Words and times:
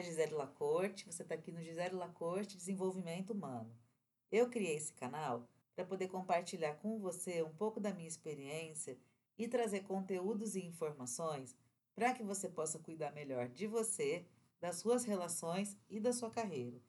é 0.00 0.02
Gisele 0.02 0.32
Lacorte, 0.32 1.04
você 1.04 1.22
está 1.22 1.34
aqui 1.34 1.52
no 1.52 1.62
Gisele 1.62 1.94
Lacorte 1.94 2.56
Desenvolvimento 2.56 3.34
Humano. 3.34 3.70
Eu 4.32 4.48
criei 4.48 4.74
esse 4.74 4.94
canal 4.94 5.46
para 5.76 5.84
poder 5.84 6.08
compartilhar 6.08 6.76
com 6.76 6.98
você 6.98 7.42
um 7.42 7.52
pouco 7.52 7.78
da 7.78 7.92
minha 7.92 8.08
experiência 8.08 8.98
e 9.36 9.46
trazer 9.46 9.80
conteúdos 9.80 10.56
e 10.56 10.64
informações 10.64 11.54
para 11.94 12.14
que 12.14 12.22
você 12.22 12.48
possa 12.48 12.78
cuidar 12.78 13.12
melhor 13.12 13.46
de 13.50 13.66
você, 13.66 14.24
das 14.58 14.76
suas 14.76 15.04
relações 15.04 15.76
e 15.90 16.00
da 16.00 16.14
sua 16.14 16.30
carreira. 16.30 16.80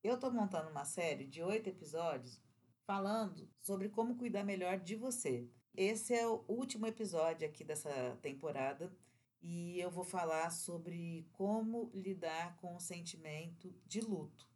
Eu 0.00 0.14
estou 0.14 0.30
montando 0.30 0.70
uma 0.70 0.84
série 0.84 1.26
de 1.26 1.42
oito 1.42 1.68
episódios 1.68 2.40
falando 2.86 3.48
sobre 3.60 3.88
como 3.88 4.16
cuidar 4.16 4.44
melhor 4.44 4.78
de 4.78 4.94
você. 4.94 5.48
Esse 5.74 6.14
é 6.14 6.24
o 6.24 6.44
último 6.46 6.86
episódio 6.86 7.48
aqui 7.48 7.64
dessa 7.64 8.16
temporada 8.22 8.92
e 9.42 9.80
eu 9.80 9.90
vou 9.90 10.04
falar 10.04 10.50
sobre 10.50 11.26
como 11.32 11.90
lidar 11.94 12.56
com 12.56 12.76
o 12.76 12.80
sentimento 12.80 13.74
de 13.86 14.00
luto. 14.00 14.48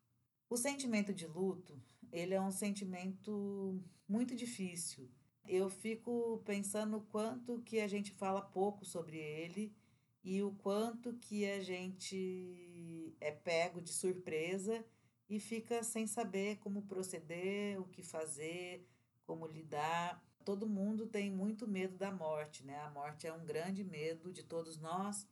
O 0.48 0.56
sentimento 0.56 1.12
de 1.12 1.26
luto, 1.26 1.80
ele 2.12 2.34
é 2.34 2.40
um 2.40 2.50
sentimento 2.50 3.82
muito 4.06 4.34
difícil. 4.36 5.10
Eu 5.46 5.68
fico 5.68 6.42
pensando 6.44 6.98
o 6.98 7.02
quanto 7.02 7.60
que 7.62 7.80
a 7.80 7.88
gente 7.88 8.10
fala 8.12 8.40
pouco 8.40 8.84
sobre 8.84 9.18
ele 9.18 9.74
e 10.22 10.42
o 10.42 10.52
quanto 10.52 11.14
que 11.14 11.44
a 11.50 11.62
gente 11.62 13.14
é 13.20 13.30
pego 13.30 13.80
de 13.80 13.92
surpresa 13.92 14.84
e 15.28 15.38
fica 15.38 15.82
sem 15.82 16.06
saber 16.06 16.56
como 16.58 16.82
proceder, 16.82 17.80
o 17.80 17.88
que 17.88 18.02
fazer, 18.02 18.86
como 19.26 19.46
lidar 19.46 20.23
todo 20.44 20.68
mundo 20.68 21.06
tem 21.06 21.30
muito 21.30 21.66
medo 21.66 21.96
da 21.96 22.12
morte, 22.12 22.64
né? 22.64 22.78
A 22.80 22.90
morte 22.90 23.26
é 23.26 23.32
um 23.32 23.44
grande 23.44 23.82
medo 23.82 24.32
de 24.32 24.42
todos 24.42 24.78
nós 24.78 25.26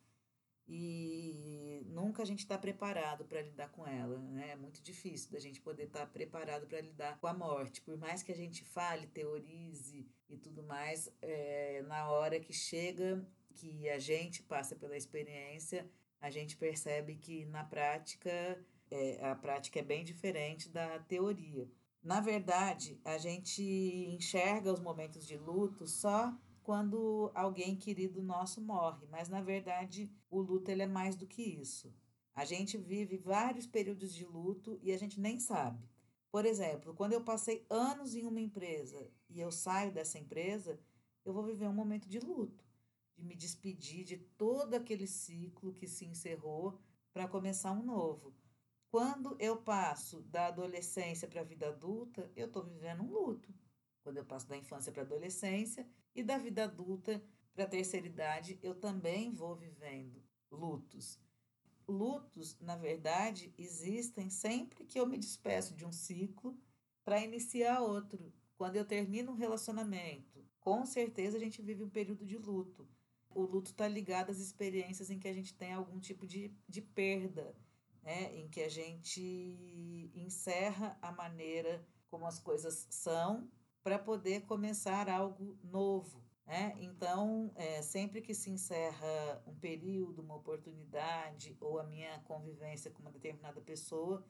e 0.66 1.82
nunca 1.86 2.22
a 2.22 2.24
gente 2.24 2.40
está 2.40 2.56
preparado 2.56 3.24
para 3.24 3.42
lidar 3.42 3.70
com 3.70 3.86
ela, 3.86 4.18
né? 4.18 4.50
É 4.50 4.56
muito 4.56 4.80
difícil 4.82 5.30
da 5.30 5.38
gente 5.38 5.60
poder 5.60 5.84
estar 5.84 6.00
tá 6.00 6.06
preparado 6.06 6.66
para 6.66 6.80
lidar 6.80 7.18
com 7.18 7.26
a 7.26 7.34
morte. 7.34 7.80
Por 7.82 7.96
mais 7.98 8.22
que 8.22 8.32
a 8.32 8.36
gente 8.36 8.64
fale, 8.64 9.06
teorize 9.06 10.06
e 10.28 10.36
tudo 10.36 10.62
mais, 10.62 11.12
é, 11.20 11.82
na 11.82 12.10
hora 12.10 12.40
que 12.40 12.52
chega, 12.52 13.26
que 13.54 13.88
a 13.88 13.98
gente 13.98 14.42
passa 14.42 14.74
pela 14.74 14.96
experiência, 14.96 15.90
a 16.20 16.30
gente 16.30 16.56
percebe 16.56 17.16
que 17.16 17.44
na 17.46 17.64
prática 17.64 18.30
é, 18.90 19.24
a 19.24 19.34
prática 19.34 19.80
é 19.80 19.82
bem 19.82 20.04
diferente 20.04 20.68
da 20.68 20.98
teoria. 21.00 21.68
Na 22.02 22.20
verdade, 22.20 23.00
a 23.04 23.16
gente 23.16 23.62
enxerga 23.62 24.72
os 24.72 24.80
momentos 24.80 25.24
de 25.24 25.36
luto 25.36 25.86
só 25.86 26.36
quando 26.60 27.30
alguém 27.32 27.76
querido 27.76 28.22
nosso 28.22 28.60
morre, 28.60 29.06
mas 29.06 29.28
na 29.28 29.40
verdade 29.40 30.10
o 30.28 30.40
luto 30.40 30.68
ele 30.70 30.82
é 30.82 30.86
mais 30.86 31.14
do 31.14 31.26
que 31.28 31.42
isso. 31.42 31.94
A 32.34 32.44
gente 32.44 32.76
vive 32.76 33.16
vários 33.18 33.66
períodos 33.66 34.12
de 34.12 34.24
luto 34.24 34.78
e 34.82 34.90
a 34.90 34.98
gente 34.98 35.20
nem 35.20 35.38
sabe. 35.38 35.88
Por 36.30 36.44
exemplo, 36.44 36.94
quando 36.94 37.12
eu 37.12 37.22
passei 37.22 37.64
anos 37.70 38.16
em 38.16 38.26
uma 38.26 38.40
empresa 38.40 39.08
e 39.28 39.38
eu 39.38 39.52
saio 39.52 39.92
dessa 39.92 40.18
empresa, 40.18 40.80
eu 41.24 41.32
vou 41.32 41.44
viver 41.44 41.68
um 41.68 41.74
momento 41.74 42.08
de 42.08 42.18
luto, 42.18 42.64
de 43.16 43.24
me 43.24 43.36
despedir 43.36 44.04
de 44.04 44.16
todo 44.16 44.74
aquele 44.74 45.06
ciclo 45.06 45.72
que 45.72 45.86
se 45.86 46.04
encerrou 46.04 46.80
para 47.12 47.28
começar 47.28 47.70
um 47.72 47.82
novo. 47.82 48.34
Quando 48.92 49.34
eu 49.38 49.56
passo 49.56 50.20
da 50.24 50.48
adolescência 50.48 51.26
para 51.26 51.40
a 51.40 51.44
vida 51.44 51.68
adulta, 51.68 52.30
eu 52.36 52.46
estou 52.46 52.62
vivendo 52.62 53.02
um 53.02 53.10
luto. 53.10 53.48
Quando 54.02 54.18
eu 54.18 54.24
passo 54.26 54.46
da 54.46 54.54
infância 54.54 54.92
para 54.92 55.00
a 55.00 55.06
adolescência 55.06 55.88
e 56.14 56.22
da 56.22 56.36
vida 56.36 56.64
adulta 56.64 57.24
para 57.54 57.64
a 57.64 57.68
terceira 57.68 58.06
idade, 58.06 58.58
eu 58.62 58.74
também 58.74 59.32
vou 59.32 59.56
vivendo 59.56 60.22
lutos. 60.50 61.18
Lutos, 61.88 62.60
na 62.60 62.76
verdade, 62.76 63.54
existem 63.56 64.28
sempre 64.28 64.84
que 64.84 65.00
eu 65.00 65.06
me 65.06 65.16
despeço 65.16 65.74
de 65.74 65.86
um 65.86 65.92
ciclo 65.92 66.54
para 67.02 67.24
iniciar 67.24 67.80
outro. 67.80 68.30
Quando 68.58 68.76
eu 68.76 68.84
termino 68.84 69.32
um 69.32 69.36
relacionamento, 69.36 70.46
com 70.60 70.84
certeza 70.84 71.38
a 71.38 71.40
gente 71.40 71.62
vive 71.62 71.82
um 71.82 71.88
período 71.88 72.26
de 72.26 72.36
luto. 72.36 72.86
O 73.30 73.40
luto 73.40 73.70
está 73.70 73.88
ligado 73.88 74.28
às 74.28 74.38
experiências 74.38 75.08
em 75.08 75.18
que 75.18 75.28
a 75.28 75.32
gente 75.32 75.54
tem 75.54 75.72
algum 75.72 75.98
tipo 75.98 76.26
de, 76.26 76.54
de 76.68 76.82
perda 76.82 77.56
né, 78.02 78.34
em 78.34 78.48
que 78.48 78.60
a 78.62 78.68
gente 78.68 80.10
encerra 80.14 80.98
a 81.00 81.12
maneira 81.12 81.86
como 82.10 82.26
as 82.26 82.38
coisas 82.38 82.86
são 82.90 83.48
para 83.82 83.98
poder 83.98 84.42
começar 84.42 85.08
algo 85.08 85.58
novo. 85.62 86.22
Né? 86.46 86.74
Então, 86.78 87.52
é, 87.54 87.80
sempre 87.82 88.20
que 88.20 88.34
se 88.34 88.50
encerra 88.50 89.42
um 89.46 89.54
período, 89.54 90.22
uma 90.22 90.36
oportunidade 90.36 91.56
ou 91.60 91.78
a 91.78 91.84
minha 91.84 92.18
convivência 92.20 92.90
com 92.90 93.00
uma 93.00 93.12
determinada 93.12 93.60
pessoa, 93.60 94.24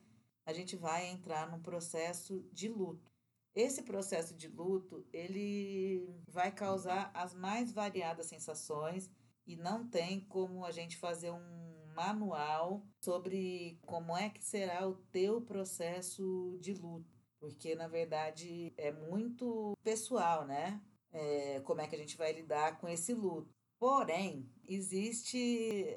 a 0.44 0.52
gente 0.52 0.76
vai 0.76 1.08
entrar 1.08 1.50
num 1.50 1.60
processo 1.60 2.42
de 2.52 2.68
luto. 2.68 3.10
Esse 3.54 3.82
processo 3.82 4.34
de 4.34 4.48
luto, 4.48 5.06
ele 5.12 6.08
vai 6.26 6.50
causar 6.50 7.10
as 7.14 7.34
mais 7.34 7.70
variadas 7.72 8.26
sensações 8.26 9.10
e 9.46 9.56
não 9.56 9.88
tem 9.88 10.20
como 10.20 10.64
a 10.64 10.70
gente 10.70 10.96
fazer 10.96 11.30
um 11.30 11.86
manual 11.94 12.86
sobre 13.02 13.78
como 13.84 14.16
é 14.16 14.30
que 14.30 14.44
será 14.44 14.86
o 14.86 14.94
teu 15.10 15.40
processo 15.40 16.56
de 16.60 16.72
luto, 16.74 17.10
porque 17.40 17.74
na 17.74 17.88
verdade 17.88 18.72
é 18.76 18.92
muito 18.92 19.76
pessoal, 19.82 20.46
né? 20.46 20.80
É, 21.10 21.60
como 21.60 21.80
é 21.80 21.88
que 21.88 21.96
a 21.96 21.98
gente 21.98 22.16
vai 22.16 22.32
lidar 22.32 22.78
com 22.78 22.88
esse 22.88 23.12
luto. 23.12 23.52
Porém, 23.78 24.48
existe 24.64 25.36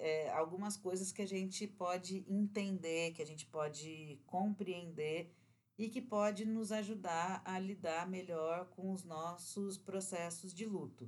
é, 0.01 0.31
algumas 0.31 0.75
coisas 0.75 1.11
que 1.11 1.21
a 1.21 1.27
gente 1.27 1.67
pode 1.67 2.25
entender, 2.27 3.13
que 3.13 3.21
a 3.21 3.25
gente 3.25 3.45
pode 3.45 4.19
compreender 4.25 5.31
e 5.77 5.87
que 5.87 6.01
pode 6.01 6.43
nos 6.45 6.71
ajudar 6.71 7.43
a 7.45 7.59
lidar 7.59 8.09
melhor 8.09 8.65
com 8.69 8.91
os 8.91 9.03
nossos 9.03 9.77
processos 9.77 10.53
de 10.53 10.65
luto. 10.65 11.07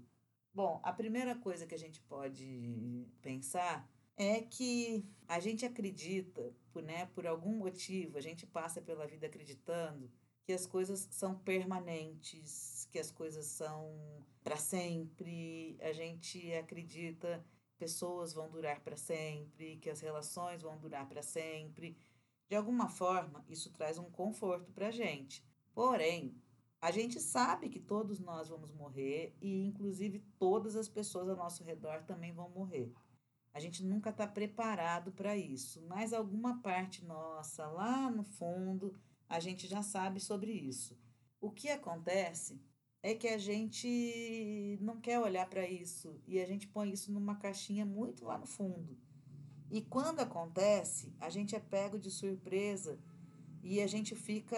Bom, 0.53 0.79
a 0.83 0.93
primeira 0.93 1.35
coisa 1.35 1.65
que 1.65 1.73
a 1.73 1.79
gente 1.79 1.99
pode 2.01 3.07
pensar 3.21 3.89
é 4.17 4.41
que 4.41 5.05
a 5.27 5.39
gente 5.39 5.65
acredita, 5.65 6.51
por, 6.71 6.81
né, 6.81 7.05
por 7.13 7.27
algum 7.27 7.55
motivo, 7.55 8.17
a 8.17 8.21
gente 8.21 8.45
passa 8.45 8.81
pela 8.81 9.05
vida 9.05 9.27
acreditando 9.27 10.11
que 10.43 10.51
as 10.51 10.65
coisas 10.65 11.07
são 11.11 11.37
permanentes, 11.39 12.87
que 12.91 12.97
as 12.97 13.11
coisas 13.11 13.45
são 13.45 14.25
para 14.43 14.57
sempre. 14.57 15.77
A 15.81 15.93
gente 15.93 16.53
acredita 16.53 17.45
pessoas 17.77 18.33
vão 18.33 18.49
durar 18.49 18.79
para 18.79 18.97
sempre, 18.97 19.77
que 19.77 19.89
as 19.89 19.99
relações 20.01 20.61
vão 20.61 20.77
durar 20.77 21.07
para 21.07 21.21
sempre. 21.21 21.95
De 22.49 22.55
alguma 22.55 22.89
forma, 22.89 23.45
isso 23.47 23.71
traz 23.71 23.97
um 23.97 24.09
conforto 24.09 24.71
para 24.71 24.87
a 24.87 24.91
gente. 24.91 25.43
Porém, 25.73 26.35
a 26.81 26.91
gente 26.91 27.19
sabe 27.19 27.69
que 27.69 27.79
todos 27.79 28.19
nós 28.19 28.49
vamos 28.49 28.71
morrer 28.71 29.35
e, 29.41 29.65
inclusive, 29.65 30.19
todas 30.39 30.75
as 30.75 30.87
pessoas 30.87 31.29
ao 31.29 31.35
nosso 31.35 31.63
redor 31.63 32.03
também 32.03 32.33
vão 32.33 32.49
morrer. 32.49 32.91
A 33.57 33.59
gente 33.59 33.83
nunca 33.83 34.11
está 34.11 34.27
preparado 34.27 35.11
para 35.11 35.35
isso, 35.35 35.81
mas 35.87 36.13
alguma 36.13 36.61
parte 36.61 37.03
nossa, 37.03 37.65
lá 37.65 38.07
no 38.07 38.23
fundo, 38.23 38.93
a 39.27 39.39
gente 39.39 39.65
já 39.65 39.81
sabe 39.81 40.19
sobre 40.19 40.51
isso. 40.51 40.95
O 41.41 41.49
que 41.49 41.67
acontece 41.67 42.61
é 43.01 43.15
que 43.15 43.27
a 43.27 43.39
gente 43.39 44.77
não 44.79 45.01
quer 45.01 45.19
olhar 45.19 45.49
para 45.49 45.67
isso 45.67 46.21
e 46.27 46.39
a 46.39 46.45
gente 46.45 46.67
põe 46.67 46.91
isso 46.91 47.11
numa 47.11 47.35
caixinha 47.37 47.83
muito 47.83 48.25
lá 48.25 48.37
no 48.37 48.45
fundo. 48.45 48.95
E 49.71 49.81
quando 49.81 50.19
acontece, 50.19 51.11
a 51.19 51.27
gente 51.27 51.55
é 51.55 51.59
pego 51.59 51.97
de 51.97 52.11
surpresa 52.11 52.99
e 53.63 53.81
a 53.81 53.87
gente 53.87 54.13
fica 54.13 54.55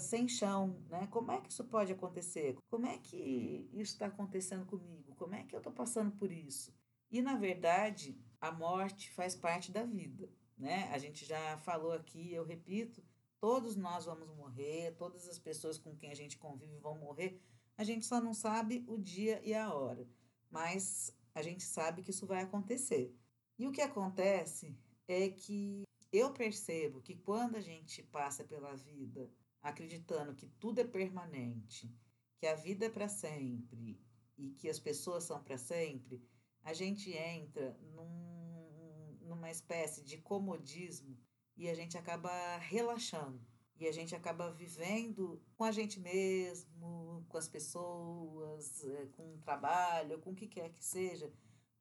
sem 0.00 0.26
chão, 0.26 0.82
né? 0.90 1.06
Como 1.12 1.30
é 1.30 1.40
que 1.40 1.52
isso 1.52 1.62
pode 1.62 1.92
acontecer? 1.92 2.56
Como 2.68 2.86
é 2.86 2.98
que 2.98 3.70
isso 3.72 3.92
está 3.92 4.06
acontecendo 4.06 4.66
comigo? 4.66 5.14
Como 5.14 5.32
é 5.32 5.44
que 5.44 5.54
eu 5.54 5.58
estou 5.58 5.72
passando 5.72 6.10
por 6.10 6.32
isso? 6.32 6.74
E, 7.10 7.22
na 7.22 7.36
verdade, 7.36 8.18
a 8.40 8.50
morte 8.50 9.10
faz 9.10 9.34
parte 9.34 9.70
da 9.70 9.84
vida. 9.84 10.28
Né? 10.56 10.88
A 10.92 10.98
gente 10.98 11.24
já 11.24 11.58
falou 11.58 11.92
aqui, 11.92 12.32
eu 12.32 12.44
repito, 12.44 13.02
todos 13.40 13.76
nós 13.76 14.06
vamos 14.06 14.28
morrer, 14.36 14.94
todas 14.96 15.28
as 15.28 15.38
pessoas 15.38 15.78
com 15.78 15.94
quem 15.94 16.10
a 16.10 16.14
gente 16.14 16.38
convive 16.38 16.78
vão 16.78 16.98
morrer. 16.98 17.40
A 17.76 17.84
gente 17.84 18.06
só 18.06 18.20
não 18.20 18.32
sabe 18.32 18.84
o 18.88 18.98
dia 18.98 19.40
e 19.44 19.52
a 19.54 19.72
hora, 19.72 20.08
mas 20.50 21.14
a 21.34 21.42
gente 21.42 21.62
sabe 21.62 22.02
que 22.02 22.10
isso 22.10 22.26
vai 22.26 22.42
acontecer. 22.42 23.14
E 23.58 23.66
o 23.66 23.72
que 23.72 23.82
acontece 23.82 24.76
é 25.06 25.28
que 25.28 25.84
eu 26.12 26.32
percebo 26.32 27.02
que 27.02 27.14
quando 27.14 27.56
a 27.56 27.60
gente 27.60 28.02
passa 28.02 28.44
pela 28.44 28.74
vida 28.74 29.30
acreditando 29.62 30.34
que 30.34 30.46
tudo 30.46 30.80
é 30.80 30.84
permanente, 30.84 31.92
que 32.38 32.46
a 32.46 32.54
vida 32.54 32.86
é 32.86 32.90
para 32.90 33.08
sempre 33.08 34.00
e 34.38 34.50
que 34.50 34.68
as 34.68 34.78
pessoas 34.78 35.24
são 35.24 35.42
para 35.42 35.58
sempre, 35.58 36.22
a 36.66 36.72
gente 36.72 37.12
entra 37.12 37.78
num, 37.94 39.16
numa 39.20 39.48
espécie 39.48 40.02
de 40.02 40.18
comodismo 40.18 41.16
e 41.56 41.70
a 41.70 41.74
gente 41.74 41.96
acaba 41.96 42.28
relaxando. 42.56 43.40
E 43.78 43.86
a 43.86 43.92
gente 43.92 44.16
acaba 44.16 44.50
vivendo 44.50 45.40
com 45.54 45.62
a 45.62 45.70
gente 45.70 46.00
mesmo, 46.00 47.24
com 47.28 47.38
as 47.38 47.46
pessoas, 47.48 48.84
é, 48.84 49.06
com 49.12 49.34
o 49.34 49.38
trabalho, 49.38 50.18
com 50.18 50.32
o 50.32 50.34
que 50.34 50.48
quer 50.48 50.72
que 50.72 50.84
seja, 50.84 51.32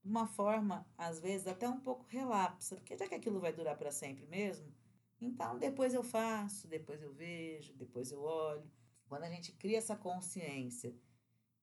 de 0.03 0.07
uma 0.07 0.27
forma, 0.27 0.87
às 0.95 1.19
vezes, 1.19 1.47
até 1.47 1.67
um 1.67 1.79
pouco 1.79 2.05
relapsa, 2.07 2.75
porque 2.75 2.95
já 2.95 3.07
que 3.07 3.15
aquilo 3.15 3.39
vai 3.39 3.51
durar 3.51 3.75
para 3.75 3.91
sempre 3.91 4.27
mesmo, 4.27 4.71
então 5.19 5.57
depois 5.57 5.95
eu 5.95 6.03
faço, 6.03 6.67
depois 6.67 7.01
eu 7.01 7.11
vejo, 7.11 7.73
depois 7.73 8.11
eu 8.11 8.21
olho. 8.21 8.69
Quando 9.07 9.23
a 9.23 9.29
gente 9.29 9.51
cria 9.53 9.79
essa 9.79 9.95
consciência 9.95 10.95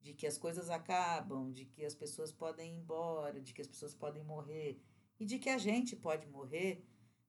de 0.02 0.12
que 0.12 0.26
as 0.26 0.36
coisas 0.36 0.68
acabam, 0.68 1.52
de 1.52 1.64
que 1.64 1.84
as 1.84 1.94
pessoas 1.94 2.32
podem 2.32 2.74
ir 2.74 2.78
embora, 2.78 3.40
de 3.40 3.54
que 3.54 3.62
as 3.62 3.68
pessoas 3.68 3.94
podem 3.94 4.24
morrer 4.24 4.82
e 5.18 5.24
de 5.24 5.38
que 5.38 5.48
a 5.48 5.58
gente 5.58 5.94
pode 5.94 6.26
morrer, 6.26 6.84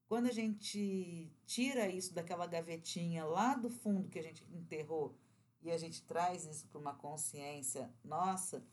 quando 0.07 0.27
a 0.27 0.31
gente 0.31 1.31
tira 1.45 1.87
isso 1.87 2.13
daquela 2.13 2.47
gavetinha 2.47 3.25
lá 3.25 3.55
do 3.55 3.69
fundo 3.69 4.09
que 4.09 4.19
a 4.19 4.23
gente 4.23 4.43
enterrou 4.51 5.17
e 5.61 5.71
a 5.71 5.77
gente 5.77 6.03
traz 6.03 6.45
isso 6.45 6.67
para 6.67 6.81
uma 6.81 6.95
consciência 6.95 7.93
nossa, 8.03 8.65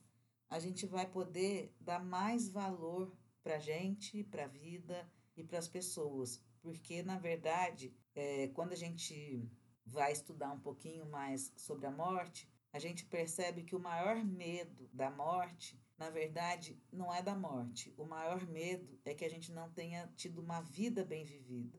a 0.49 0.59
gente 0.59 0.87
vai 0.87 1.07
poder 1.07 1.75
dar 1.81 2.03
mais 2.03 2.49
valor 2.49 3.17
para 3.43 3.57
a 3.57 3.59
gente, 3.61 4.25
para 4.25 4.45
a 4.45 4.49
vida 4.49 5.09
e 5.37 5.45
para 5.45 5.59
as 5.59 5.69
pessoas. 5.69 6.43
Porque, 6.61 7.03
na 7.03 7.19
verdade, 7.19 7.95
é, 8.15 8.49
quando 8.49 8.73
a 8.73 8.77
gente 8.77 9.49
vai 9.87 10.13
estudar 10.13 10.53
um 10.53 10.61
pouquinho 10.61 11.07
mais 11.07 11.53
sobre 11.57 11.87
a 11.87 11.91
morte, 11.91 12.49
a 12.73 12.79
gente 12.79 13.05
percebe 13.05 13.65
que 13.65 13.75
o 13.75 13.81
maior 13.81 14.25
medo 14.25 14.89
da 14.93 15.11
morte, 15.11 15.83
na 15.99 16.09
verdade, 16.09 16.81
não 16.93 17.13
é 17.13 17.21
da 17.21 17.35
morte. 17.35 17.93
O 17.97 18.05
maior 18.05 18.47
medo 18.47 18.99
é 19.05 19.13
que 19.13 19.25
a 19.25 19.29
gente 19.29 19.51
não 19.51 19.71
tenha 19.73 20.07
tido 20.17 20.41
uma 20.41 20.61
vida 20.61 21.05
bem 21.05 21.25
vivida, 21.25 21.79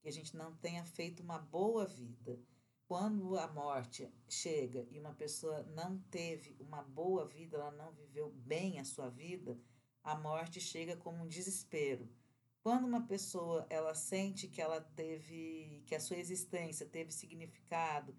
que 0.00 0.08
a 0.08 0.12
gente 0.12 0.36
não 0.36 0.54
tenha 0.56 0.84
feito 0.84 1.22
uma 1.22 1.38
boa 1.38 1.86
vida. 1.86 2.40
Quando 2.88 3.38
a 3.38 3.46
morte 3.46 4.12
chega 4.28 4.86
e 4.90 4.98
uma 4.98 5.14
pessoa 5.14 5.62
não 5.62 5.98
teve 6.10 6.56
uma 6.58 6.82
boa 6.82 7.26
vida, 7.26 7.56
ela 7.56 7.70
não 7.70 7.92
viveu 7.92 8.30
bem 8.30 8.80
a 8.80 8.84
sua 8.84 9.08
vida, 9.08 9.58
a 10.02 10.16
morte 10.16 10.60
chega 10.60 10.96
como 10.96 11.22
um 11.22 11.28
desespero. 11.28 12.10
Quando 12.62 12.86
uma 12.86 13.06
pessoa 13.06 13.66
ela 13.70 13.94
sente 13.94 14.48
que 14.48 14.60
ela 14.60 14.80
teve, 14.80 15.82
que 15.86 15.94
a 15.94 16.00
sua 16.00 16.16
existência 16.16 16.84
teve 16.84 17.12
significado, 17.12 18.14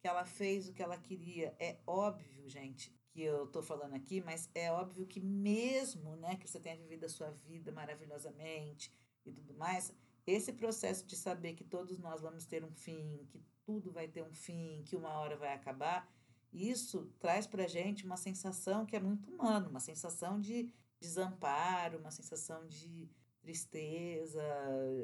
que 0.00 0.08
ela 0.08 0.24
fez 0.24 0.68
o 0.68 0.72
que 0.72 0.82
ela 0.82 0.96
queria. 0.96 1.54
É 1.58 1.78
óbvio, 1.86 2.48
gente, 2.48 2.92
que 3.10 3.22
eu 3.22 3.44
estou 3.44 3.62
falando 3.62 3.94
aqui, 3.94 4.20
mas 4.20 4.48
é 4.54 4.70
óbvio 4.70 5.06
que 5.06 5.20
mesmo 5.20 6.16
né, 6.16 6.36
que 6.36 6.48
você 6.48 6.60
tenha 6.60 6.76
vivido 6.76 7.04
a 7.04 7.08
sua 7.08 7.30
vida 7.30 7.72
maravilhosamente 7.72 8.92
e 9.24 9.32
tudo 9.32 9.54
mais, 9.54 9.92
esse 10.26 10.52
processo 10.52 11.06
de 11.06 11.16
saber 11.16 11.54
que 11.54 11.64
todos 11.64 11.98
nós 11.98 12.20
vamos 12.20 12.44
ter 12.46 12.64
um 12.64 12.72
fim, 12.72 13.26
que 13.28 13.42
tudo 13.64 13.90
vai 13.90 14.08
ter 14.08 14.22
um 14.22 14.32
fim, 14.32 14.82
que 14.84 14.96
uma 14.96 15.18
hora 15.18 15.36
vai 15.36 15.52
acabar, 15.52 16.08
isso 16.52 17.12
traz 17.18 17.46
para 17.46 17.66
gente 17.66 18.04
uma 18.04 18.16
sensação 18.16 18.86
que 18.86 18.96
é 18.96 19.00
muito 19.00 19.30
humana, 19.30 19.68
uma 19.68 19.80
sensação 19.80 20.40
de 20.40 20.72
desamparo, 21.00 21.98
uma 21.98 22.10
sensação 22.10 22.66
de 22.66 23.08
tristeza, 23.40 24.42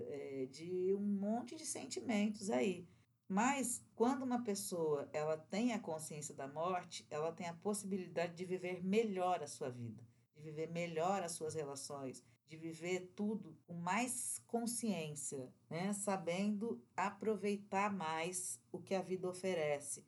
é, 0.09 0.47
de 0.51 0.95
um 0.95 1.01
monte 1.01 1.55
de 1.57 1.65
sentimentos 1.65 2.51
aí. 2.51 2.87
Mas 3.29 3.83
quando 3.97 4.23
uma 4.23 4.43
pessoa 4.43 5.09
ela 5.13 5.37
tem 5.37 5.73
a 5.73 5.79
consciência 5.79 6.35
da 6.35 6.47
morte, 6.47 7.07
ela 7.11 7.33
tem 7.33 7.49
a 7.49 7.55
possibilidade 7.55 8.35
de 8.35 8.45
viver 8.45 8.85
melhor 8.85 9.43
a 9.43 9.47
sua 9.47 9.71
vida, 9.71 10.03
de 10.35 10.43
viver 10.43 10.71
melhor 10.71 11.23
as 11.23 11.33
suas 11.33 11.55
relações, 11.55 12.23
de 12.47 12.57
viver 12.57 13.13
tudo 13.17 13.57
com 13.67 13.75
mais 13.75 14.43
consciência, 14.47 15.53
né? 15.71 15.93
sabendo 15.95 16.83
aproveitar 16.95 17.93
mais 17.93 18.61
o 18.71 18.79
que 18.79 18.95
a 18.95 19.01
vida 19.01 19.29
oferece. 19.29 20.05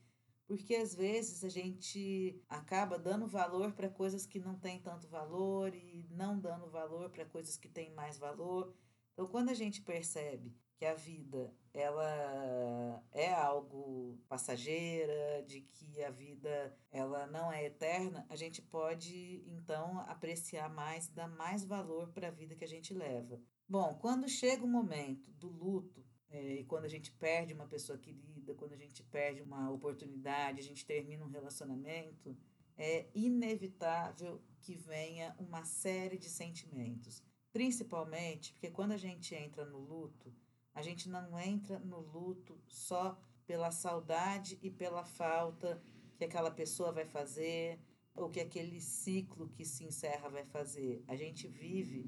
Porque 0.47 0.77
às 0.77 0.95
vezes 0.95 1.43
a 1.43 1.49
gente 1.49 2.41
acaba 2.49 2.99
dando 2.99 3.27
valor 3.27 3.73
para 3.73 3.89
coisas 3.89 4.27
que 4.27 4.39
não 4.39 4.57
têm 4.57 4.81
tanto 4.81 5.09
valor 5.09 5.75
e 5.75 6.07
não 6.11 6.39
dando 6.39 6.71
valor 6.71 7.11
para 7.11 7.25
coisas 7.25 7.57
que 7.57 7.69
têm 7.69 7.93
mais 7.95 8.17
valor. 8.17 8.73
Então, 9.13 9.27
quando 9.27 9.49
a 9.49 9.55
gente 9.55 9.83
percebe 9.83 10.55
que 10.77 10.85
a 10.85 10.95
vida 10.95 11.53
ela 11.73 13.03
é 13.13 13.33
algo 13.33 14.19
passageira, 14.29 15.43
de 15.47 15.63
que 15.63 16.03
a 16.03 16.11
vida 16.11 16.77
ela 16.91 17.27
não 17.27 17.53
é 17.53 17.65
eterna, 17.65 18.27
a 18.29 18.37
gente 18.37 18.63
pode 18.63 19.43
então 19.47 20.01
apreciar 20.01 20.69
mais, 20.69 21.09
dar 21.09 21.29
mais 21.29 21.65
valor 21.65 22.09
para 22.13 22.29
a 22.29 22.31
vida 22.31 22.55
que 22.55 22.65
a 22.65 22.69
gente 22.69 22.95
leva. 22.95 23.41
Bom, 23.69 23.95
quando 24.01 24.29
chega 24.29 24.65
o 24.65 24.69
momento 24.69 25.31
do 25.33 25.49
luto, 25.49 26.05
é, 26.29 26.61
e 26.61 26.65
quando 26.65 26.85
a 26.85 26.89
gente 26.89 27.11
perde 27.13 27.55
uma 27.55 27.67
pessoa 27.67 27.99
querida, 27.99 28.55
quando 28.55 28.73
a 28.73 28.77
gente 28.77 29.03
perde 29.03 29.43
uma 29.43 29.71
oportunidade, 29.71 30.61
a 30.61 30.65
gente 30.65 30.85
termina 30.85 31.25
um 31.25 31.31
relacionamento, 31.31 32.37
é 32.77 33.09
inevitável 33.15 34.43
que 34.61 34.75
venha 34.75 35.35
uma 35.39 35.65
série 35.65 36.19
de 36.19 36.29
sentimentos. 36.29 37.23
Principalmente 37.53 38.53
porque 38.53 38.71
quando 38.71 38.93
a 38.93 38.99
gente 38.99 39.35
entra 39.35 39.65
no 39.65 39.79
luto, 39.79 40.35
a 40.77 40.83
gente 40.83 41.09
não 41.09 41.39
entra 41.41 41.79
no 41.79 42.01
luto 42.01 42.61
só 42.69 43.19
pela 43.47 43.71
saudade 43.71 44.59
e 44.61 44.71
pela 44.71 45.07
falta 45.07 45.83
que 46.19 46.25
aquela 46.25 46.51
pessoa 46.51 46.93
vai 46.93 47.07
fazer 47.07 47.81
ou 48.15 48.29
que 48.29 48.41
aquele 48.41 48.79
ciclo 48.79 49.49
que 49.49 49.65
se 49.65 49.85
encerra 49.85 50.29
vai 50.29 50.45
fazer. 50.45 51.03
A 51.09 51.17
gente 51.17 51.49
vive, 51.49 52.07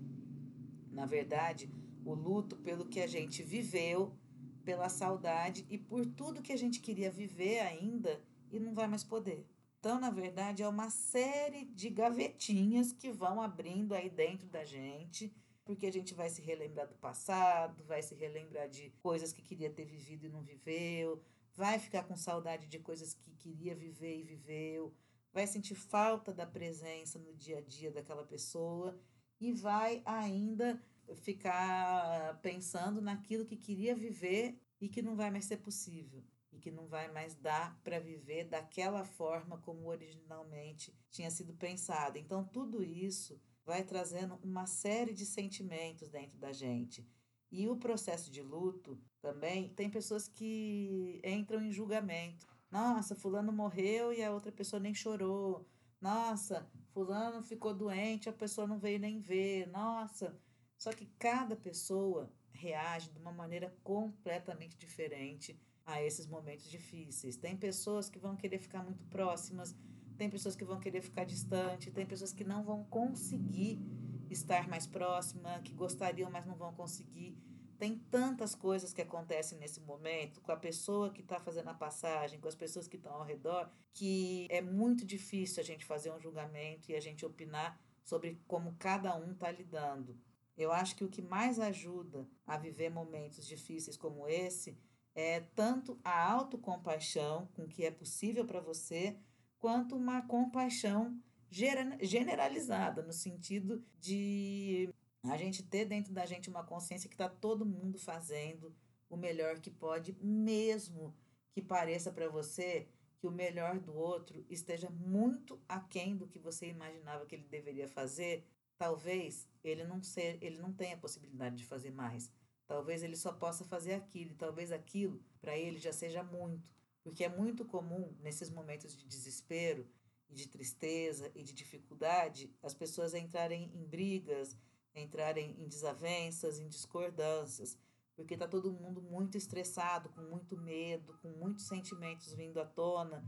na 0.92 1.06
verdade, 1.06 1.72
o 2.04 2.12
luto 2.12 2.56
pelo 2.56 2.84
que 2.84 3.00
a 3.00 3.06
gente 3.06 3.42
viveu, 3.42 4.14
pela 4.62 4.90
saudade 4.90 5.64
e 5.70 5.78
por 5.78 6.04
tudo 6.04 6.42
que 6.42 6.52
a 6.52 6.58
gente 6.58 6.78
queria 6.80 7.10
viver 7.10 7.60
ainda 7.60 8.22
e 8.52 8.60
não 8.60 8.74
vai 8.74 8.86
mais 8.86 9.02
poder. 9.02 9.48
Então, 9.78 9.98
na 9.98 10.10
verdade, 10.10 10.62
é 10.62 10.68
uma 10.68 10.90
série 10.90 11.64
de 11.64 11.88
gavetinhas 11.88 12.92
que 12.92 13.10
vão 13.10 13.40
abrindo 13.40 13.94
aí 13.94 14.10
dentro 14.10 14.46
da 14.46 14.62
gente 14.62 15.34
porque 15.68 15.84
a 15.84 15.92
gente 15.92 16.14
vai 16.14 16.30
se 16.30 16.40
relembrar 16.40 16.88
do 16.88 16.94
passado, 16.94 17.84
vai 17.84 18.00
se 18.00 18.14
relembrar 18.14 18.70
de 18.70 18.88
coisas 19.02 19.34
que 19.34 19.42
queria 19.42 19.68
ter 19.68 19.84
vivido 19.84 20.24
e 20.24 20.30
não 20.30 20.40
viveu, 20.40 21.22
vai 21.54 21.78
ficar 21.78 22.04
com 22.04 22.16
saudade 22.16 22.66
de 22.66 22.78
coisas 22.78 23.12
que 23.12 23.34
queria 23.34 23.74
viver 23.74 24.16
e 24.16 24.22
viveu, 24.22 24.94
vai 25.30 25.46
sentir 25.46 25.74
falta 25.74 26.32
da 26.32 26.46
presença 26.46 27.18
no 27.18 27.34
dia 27.34 27.58
a 27.58 27.60
dia 27.60 27.92
daquela 27.92 28.24
pessoa 28.24 28.98
e 29.38 29.52
vai 29.52 30.02
ainda 30.06 30.82
ficar 31.16 32.40
pensando 32.40 33.02
naquilo 33.02 33.44
que 33.44 33.54
queria 33.54 33.94
viver 33.94 34.58
e 34.80 34.88
que 34.88 35.02
não 35.02 35.14
vai 35.14 35.30
mais 35.30 35.44
ser 35.44 35.58
possível 35.58 36.24
e 36.50 36.58
que 36.58 36.70
não 36.70 36.86
vai 36.86 37.12
mais 37.12 37.34
dar 37.34 37.78
para 37.84 38.00
viver 38.00 38.44
daquela 38.44 39.04
forma 39.04 39.58
como 39.58 39.86
originalmente 39.86 40.98
tinha 41.10 41.30
sido 41.30 41.52
pensado. 41.52 42.16
Então 42.16 42.42
tudo 42.42 42.82
isso 42.82 43.38
vai 43.68 43.84
trazendo 43.84 44.38
uma 44.42 44.66
série 44.66 45.12
de 45.12 45.26
sentimentos 45.26 46.08
dentro 46.08 46.38
da 46.38 46.54
gente. 46.54 47.06
E 47.52 47.68
o 47.68 47.76
processo 47.76 48.30
de 48.30 48.40
luto 48.40 48.98
também 49.20 49.68
tem 49.74 49.90
pessoas 49.90 50.26
que 50.26 51.20
entram 51.22 51.60
em 51.60 51.70
julgamento. 51.70 52.46
Nossa, 52.70 53.14
fulano 53.14 53.52
morreu 53.52 54.10
e 54.10 54.24
a 54.24 54.32
outra 54.32 54.50
pessoa 54.50 54.80
nem 54.80 54.94
chorou. 54.94 55.68
Nossa, 56.00 56.66
fulano 56.94 57.42
ficou 57.42 57.74
doente, 57.74 58.30
a 58.30 58.32
pessoa 58.32 58.66
não 58.66 58.78
veio 58.78 58.98
nem 58.98 59.20
ver. 59.20 59.66
Nossa, 59.68 60.34
só 60.78 60.90
que 60.90 61.04
cada 61.18 61.54
pessoa 61.54 62.32
reage 62.50 63.10
de 63.10 63.18
uma 63.18 63.32
maneira 63.32 63.76
completamente 63.84 64.78
diferente 64.78 65.60
a 65.84 66.02
esses 66.02 66.26
momentos 66.26 66.70
difíceis. 66.70 67.36
Tem 67.36 67.54
pessoas 67.54 68.08
que 68.08 68.18
vão 68.18 68.34
querer 68.34 68.60
ficar 68.60 68.82
muito 68.82 69.04
próximas, 69.04 69.76
tem 70.18 70.28
pessoas 70.28 70.56
que 70.56 70.64
vão 70.64 70.80
querer 70.80 71.00
ficar 71.00 71.24
distante, 71.24 71.92
tem 71.92 72.04
pessoas 72.04 72.32
que 72.32 72.44
não 72.44 72.64
vão 72.64 72.84
conseguir 72.84 73.80
estar 74.28 74.68
mais 74.68 74.86
próxima, 74.86 75.60
que 75.60 75.72
gostariam, 75.72 76.30
mas 76.30 76.44
não 76.44 76.56
vão 76.56 76.74
conseguir. 76.74 77.38
Tem 77.78 77.96
tantas 78.10 78.56
coisas 78.56 78.92
que 78.92 79.00
acontecem 79.00 79.56
nesse 79.56 79.80
momento 79.80 80.40
com 80.40 80.50
a 80.50 80.56
pessoa 80.56 81.10
que 81.10 81.20
está 81.20 81.38
fazendo 81.38 81.68
a 81.68 81.74
passagem, 81.74 82.40
com 82.40 82.48
as 82.48 82.56
pessoas 82.56 82.88
que 82.88 82.96
estão 82.96 83.12
ao 83.12 83.24
redor, 83.24 83.70
que 83.94 84.48
é 84.50 84.60
muito 84.60 85.06
difícil 85.06 85.60
a 85.60 85.64
gente 85.64 85.84
fazer 85.84 86.10
um 86.10 86.20
julgamento 86.20 86.90
e 86.90 86.96
a 86.96 87.00
gente 87.00 87.24
opinar 87.24 87.80
sobre 88.02 88.42
como 88.48 88.74
cada 88.78 89.16
um 89.16 89.30
está 89.30 89.52
lidando. 89.52 90.18
Eu 90.56 90.72
acho 90.72 90.96
que 90.96 91.04
o 91.04 91.08
que 91.08 91.22
mais 91.22 91.60
ajuda 91.60 92.28
a 92.44 92.58
viver 92.58 92.90
momentos 92.90 93.46
difíceis 93.46 93.96
como 93.96 94.28
esse 94.28 94.76
é 95.14 95.40
tanto 95.54 95.98
a 96.02 96.30
autocompaixão 96.32 97.48
com 97.54 97.62
o 97.62 97.68
que 97.68 97.84
é 97.84 97.90
possível 97.92 98.44
para 98.44 98.60
você, 98.60 99.16
quanto 99.58 99.96
uma 99.96 100.22
compaixão 100.22 101.20
generalizada, 101.50 103.02
no 103.02 103.12
sentido 103.12 103.84
de 103.98 104.92
a 105.24 105.36
gente 105.36 105.62
ter 105.62 105.84
dentro 105.84 106.12
da 106.12 106.26
gente 106.26 106.48
uma 106.48 106.64
consciência 106.64 107.08
que 107.08 107.14
está 107.14 107.28
todo 107.28 107.66
mundo 107.66 107.98
fazendo 107.98 108.74
o 109.08 109.16
melhor 109.16 109.58
que 109.58 109.70
pode, 109.70 110.16
mesmo 110.20 111.14
que 111.54 111.62
pareça 111.62 112.12
para 112.12 112.28
você 112.28 112.88
que 113.18 113.26
o 113.26 113.32
melhor 113.32 113.80
do 113.80 113.94
outro 113.94 114.44
esteja 114.48 114.88
muito 114.90 115.60
aquém 115.68 116.16
do 116.16 116.28
que 116.28 116.38
você 116.38 116.68
imaginava 116.68 117.26
que 117.26 117.34
ele 117.34 117.48
deveria 117.48 117.88
fazer, 117.88 118.46
talvez 118.78 119.48
ele 119.64 119.84
não 119.84 120.02
ser, 120.02 120.38
ele 120.40 120.58
não 120.58 120.72
tenha 120.72 120.94
a 120.94 120.98
possibilidade 120.98 121.56
de 121.56 121.66
fazer 121.66 121.90
mais. 121.90 122.30
Talvez 122.66 123.02
ele 123.02 123.16
só 123.16 123.32
possa 123.32 123.64
fazer 123.64 123.94
aquilo, 123.94 124.32
e 124.32 124.36
talvez 124.36 124.70
aquilo 124.70 125.20
para 125.40 125.56
ele 125.56 125.78
já 125.78 125.92
seja 125.92 126.22
muito. 126.22 126.77
Porque 127.08 127.24
é 127.24 127.28
muito 127.30 127.64
comum, 127.64 128.14
nesses 128.20 128.50
momentos 128.50 128.94
de 128.94 129.06
desespero, 129.06 129.88
e 130.28 130.34
de 130.34 130.46
tristeza 130.46 131.32
e 131.34 131.42
de 131.42 131.54
dificuldade, 131.54 132.54
as 132.62 132.74
pessoas 132.74 133.14
entrarem 133.14 133.72
em 133.74 133.82
brigas, 133.82 134.54
entrarem 134.94 135.56
em 135.58 135.66
desavenças, 135.66 136.58
em 136.58 136.68
discordâncias, 136.68 137.78
porque 138.14 138.34
está 138.34 138.46
todo 138.46 138.70
mundo 138.70 139.00
muito 139.00 139.38
estressado, 139.38 140.10
com 140.10 140.20
muito 140.20 140.54
medo, 140.54 141.16
com 141.22 141.30
muitos 141.30 141.66
sentimentos 141.66 142.34
vindo 142.34 142.60
à 142.60 142.66
tona. 142.66 143.24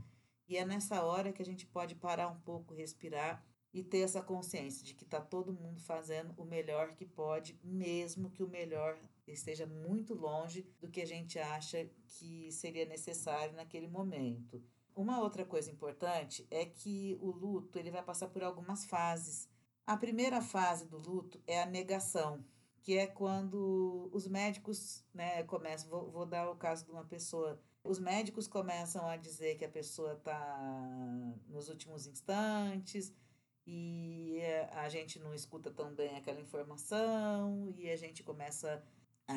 E 0.47 0.57
é 0.57 0.63
nessa 0.63 1.03
hora 1.03 1.33
que 1.33 1.41
a 1.41 1.45
gente 1.45 1.65
pode 1.65 1.95
parar 1.95 2.27
um 2.27 2.39
pouco, 2.41 2.75
respirar 2.75 3.43
e 3.73 3.81
ter 3.81 4.01
essa 4.01 4.21
consciência 4.21 4.85
de 4.85 4.93
que 4.93 5.05
está 5.05 5.19
todo 5.19 5.51
mundo 5.51 5.81
fazendo 5.81 6.35
o 6.37 6.45
melhor 6.45 6.93
que 6.93 7.05
pode, 7.07 7.59
mesmo 7.63 8.29
que 8.29 8.43
o 8.43 8.47
melhor 8.47 8.95
esteja 9.27 9.65
muito 9.65 10.13
longe 10.13 10.67
do 10.79 10.89
que 10.89 11.01
a 11.01 11.05
gente 11.05 11.37
acha 11.39 11.89
que 12.07 12.51
seria 12.51 12.85
necessário 12.85 13.55
naquele 13.55 13.87
momento. 13.87 14.63
Uma 14.95 15.21
outra 15.21 15.45
coisa 15.45 15.71
importante 15.71 16.45
é 16.51 16.65
que 16.65 17.17
o 17.21 17.31
luto 17.31 17.79
ele 17.79 17.91
vai 17.91 18.03
passar 18.03 18.27
por 18.27 18.43
algumas 18.43 18.85
fases. 18.85 19.49
A 19.85 19.95
primeira 19.95 20.41
fase 20.41 20.85
do 20.85 20.97
luto 20.97 21.41
é 21.47 21.61
a 21.61 21.65
negação, 21.65 22.43
que 22.81 22.97
é 22.97 23.07
quando 23.07 24.09
os 24.11 24.27
médicos 24.27 25.05
né, 25.13 25.43
começam. 25.43 25.89
Vou, 25.89 26.11
vou 26.11 26.25
dar 26.25 26.49
o 26.49 26.55
caso 26.55 26.85
de 26.85 26.91
uma 26.91 27.05
pessoa. 27.05 27.59
Os 27.83 27.99
médicos 27.99 28.47
começam 28.47 29.07
a 29.07 29.15
dizer 29.17 29.55
que 29.55 29.65
a 29.65 29.69
pessoa 29.69 30.13
está 30.13 30.59
nos 31.47 31.69
últimos 31.69 32.05
instantes 32.05 33.13
e 33.65 34.39
a 34.71 34.89
gente 34.89 35.19
não 35.19 35.33
escuta 35.33 35.71
tão 35.71 35.93
bem 35.93 36.15
aquela 36.17 36.41
informação 36.41 37.73
e 37.77 37.89
a 37.89 37.95
gente 37.95 38.23
começa 38.23 38.83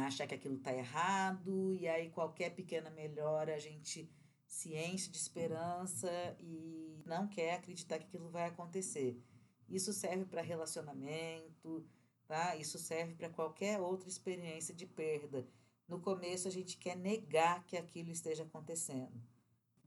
achar 0.02 0.26
que 0.26 0.34
aquilo 0.34 0.56
está 0.56 0.72
errado 0.72 1.72
e 1.74 1.86
aí 1.88 2.10
qualquer 2.10 2.50
pequena 2.50 2.90
melhora 2.90 3.54
a 3.54 3.58
gente 3.58 4.10
se 4.46 4.74
enche 4.74 5.10
de 5.10 5.16
esperança 5.16 6.10
e 6.38 7.02
não 7.04 7.26
quer 7.26 7.54
acreditar 7.54 7.98
que 7.98 8.04
aquilo 8.04 8.30
vai 8.30 8.46
acontecer. 8.46 9.20
Isso 9.68 9.92
serve 9.92 10.24
para 10.24 10.42
relacionamento, 10.42 11.86
tá? 12.26 12.54
Isso 12.56 12.78
serve 12.78 13.14
para 13.14 13.30
qualquer 13.30 13.80
outra 13.80 14.08
experiência 14.08 14.74
de 14.74 14.86
perda. 14.86 15.46
No 15.88 16.00
começo 16.00 16.48
a 16.48 16.50
gente 16.50 16.76
quer 16.78 16.96
negar 16.96 17.64
que 17.64 17.76
aquilo 17.76 18.10
esteja 18.10 18.44
acontecendo. 18.44 19.20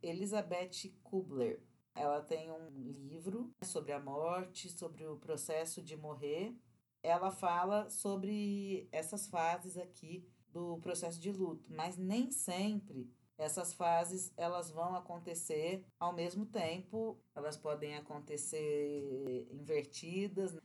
Elizabeth 0.01 0.93
Kubler, 1.03 1.59
ela 1.95 2.21
tem 2.21 2.51
um 2.51 2.69
livro 2.69 3.51
sobre 3.63 3.91
a 3.91 3.99
morte, 3.99 4.69
sobre 4.69 5.05
o 5.07 5.17
processo 5.17 5.81
de 5.81 5.95
morrer. 5.95 6.55
Ela 7.03 7.31
fala 7.31 7.89
sobre 7.89 8.87
essas 8.91 9.27
fases 9.27 9.77
aqui 9.77 10.27
do 10.51 10.77
processo 10.79 11.19
de 11.19 11.31
luto, 11.31 11.65
mas 11.69 11.97
nem 11.97 12.31
sempre 12.31 13.09
essas 13.37 13.73
fases 13.73 14.33
elas 14.35 14.71
vão 14.71 14.95
acontecer 14.95 15.85
ao 15.99 16.13
mesmo 16.13 16.45
tempo, 16.45 17.19
elas 17.35 17.55
podem 17.55 17.95
acontecer 17.95 19.47
invertidas. 19.51 20.57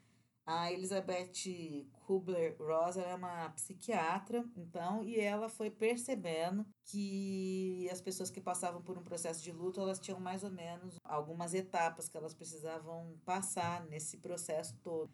A 0.44 0.72
Elizabeth 0.72 1.86
Kubler-Ross 2.04 2.96
é 2.96 3.14
uma 3.14 3.50
psiquiatra, 3.50 4.44
então, 4.56 5.04
e 5.04 5.20
ela 5.20 5.48
foi 5.48 5.70
percebendo 5.70 6.66
que 6.84 7.88
as 7.92 8.00
pessoas 8.00 8.28
que 8.28 8.40
passavam 8.40 8.82
por 8.82 8.98
um 8.98 9.04
processo 9.04 9.40
de 9.40 9.52
luto, 9.52 9.80
elas 9.80 10.00
tinham 10.00 10.18
mais 10.18 10.42
ou 10.42 10.50
menos 10.50 10.96
algumas 11.04 11.54
etapas 11.54 12.08
que 12.08 12.16
elas 12.16 12.34
precisavam 12.34 13.16
passar 13.24 13.84
nesse 13.86 14.16
processo 14.16 14.76
todo. 14.82 15.12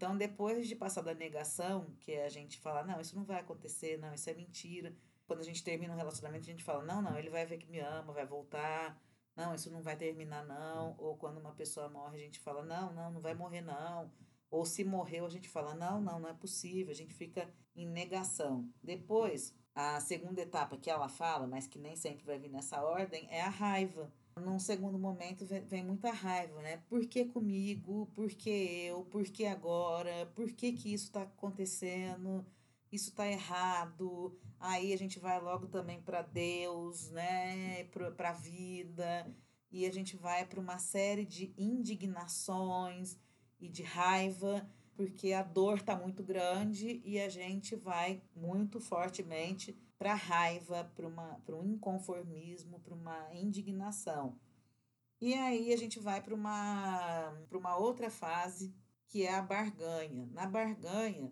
Então, 0.00 0.16
depois 0.16 0.66
de 0.66 0.74
passar 0.74 1.02
da 1.02 1.12
negação, 1.12 1.94
que 2.00 2.12
é 2.12 2.24
a 2.24 2.28
gente 2.30 2.58
fala, 2.58 2.82
não, 2.82 2.98
isso 3.02 3.14
não 3.14 3.22
vai 3.22 3.38
acontecer, 3.38 3.98
não, 3.98 4.14
isso 4.14 4.30
é 4.30 4.32
mentira, 4.32 4.96
quando 5.26 5.40
a 5.40 5.44
gente 5.44 5.62
termina 5.62 5.92
um 5.92 5.96
relacionamento, 5.96 6.44
a 6.44 6.52
gente 6.52 6.64
fala: 6.64 6.82
não, 6.82 7.02
não, 7.02 7.18
ele 7.18 7.28
vai 7.28 7.44
ver 7.44 7.58
que 7.58 7.70
me 7.70 7.80
ama, 7.80 8.14
vai 8.14 8.24
voltar. 8.24 8.98
Não, 9.36 9.54
isso 9.54 9.70
não 9.70 9.82
vai 9.82 9.94
terminar, 9.94 10.42
não. 10.46 10.94
Ou 10.96 11.18
quando 11.18 11.36
uma 11.36 11.52
pessoa 11.52 11.86
morre, 11.86 12.16
a 12.16 12.24
gente 12.24 12.40
fala: 12.40 12.64
não, 12.64 12.94
não, 12.94 13.12
não 13.12 13.20
vai 13.20 13.34
morrer, 13.34 13.60
não. 13.60 14.10
Ou 14.50 14.64
se 14.64 14.82
morreu, 14.84 15.26
a 15.26 15.28
gente 15.28 15.50
fala: 15.50 15.74
não, 15.74 16.00
não, 16.00 16.18
não 16.18 16.30
é 16.30 16.32
possível. 16.32 16.90
A 16.92 16.96
gente 16.96 17.12
fica 17.12 17.52
em 17.76 17.86
negação. 17.86 18.66
Depois, 18.82 19.54
a 19.74 20.00
segunda 20.00 20.40
etapa 20.40 20.78
que 20.78 20.88
ela 20.88 21.10
fala, 21.10 21.46
mas 21.46 21.66
que 21.66 21.78
nem 21.78 21.94
sempre 21.94 22.24
vai 22.24 22.38
vir 22.38 22.50
nessa 22.50 22.82
ordem, 22.82 23.28
é 23.30 23.42
a 23.42 23.50
raiva. 23.50 24.10
Num 24.40 24.58
segundo 24.58 24.98
momento 24.98 25.46
vem 25.46 25.84
muita 25.84 26.10
raiva, 26.10 26.60
né? 26.62 26.78
Por 26.88 27.06
que 27.06 27.24
comigo? 27.26 28.10
Por 28.14 28.30
que 28.30 28.50
eu? 28.86 29.04
Por 29.04 29.24
que 29.24 29.46
agora? 29.46 30.26
Por 30.34 30.52
que, 30.52 30.72
que 30.72 30.92
isso 30.92 31.06
está 31.06 31.22
acontecendo? 31.22 32.44
isso 32.92 33.10
está 33.10 33.26
errado. 33.26 34.36
Aí 34.58 34.92
a 34.92 34.98
gente 34.98 35.18
vai 35.18 35.40
logo 35.40 35.66
também 35.68 36.00
para 36.02 36.22
Deus, 36.22 37.10
né? 37.10 37.84
Para 38.16 38.30
a 38.30 38.32
vida. 38.32 39.34
E 39.70 39.86
a 39.86 39.92
gente 39.92 40.16
vai 40.16 40.44
para 40.44 40.60
uma 40.60 40.78
série 40.78 41.24
de 41.24 41.54
indignações 41.56 43.16
e 43.60 43.68
de 43.68 43.82
raiva, 43.82 44.68
porque 44.94 45.32
a 45.32 45.42
dor 45.42 45.78
está 45.78 45.96
muito 45.96 46.22
grande 46.22 47.00
e 47.04 47.20
a 47.20 47.28
gente 47.28 47.76
vai 47.76 48.22
muito 48.34 48.80
fortemente 48.80 49.78
para 50.00 50.14
raiva, 50.14 50.90
para 50.94 51.54
um 51.54 51.62
inconformismo, 51.62 52.80
para 52.80 52.94
uma 52.94 53.34
indignação. 53.34 54.40
E 55.20 55.34
aí 55.34 55.74
a 55.74 55.76
gente 55.76 56.00
vai 56.00 56.22
para 56.22 56.34
uma, 56.34 57.28
uma 57.52 57.76
outra 57.76 58.08
fase, 58.08 58.74
que 59.06 59.26
é 59.26 59.34
a 59.34 59.42
barganha. 59.42 60.26
Na 60.32 60.46
barganha, 60.46 61.30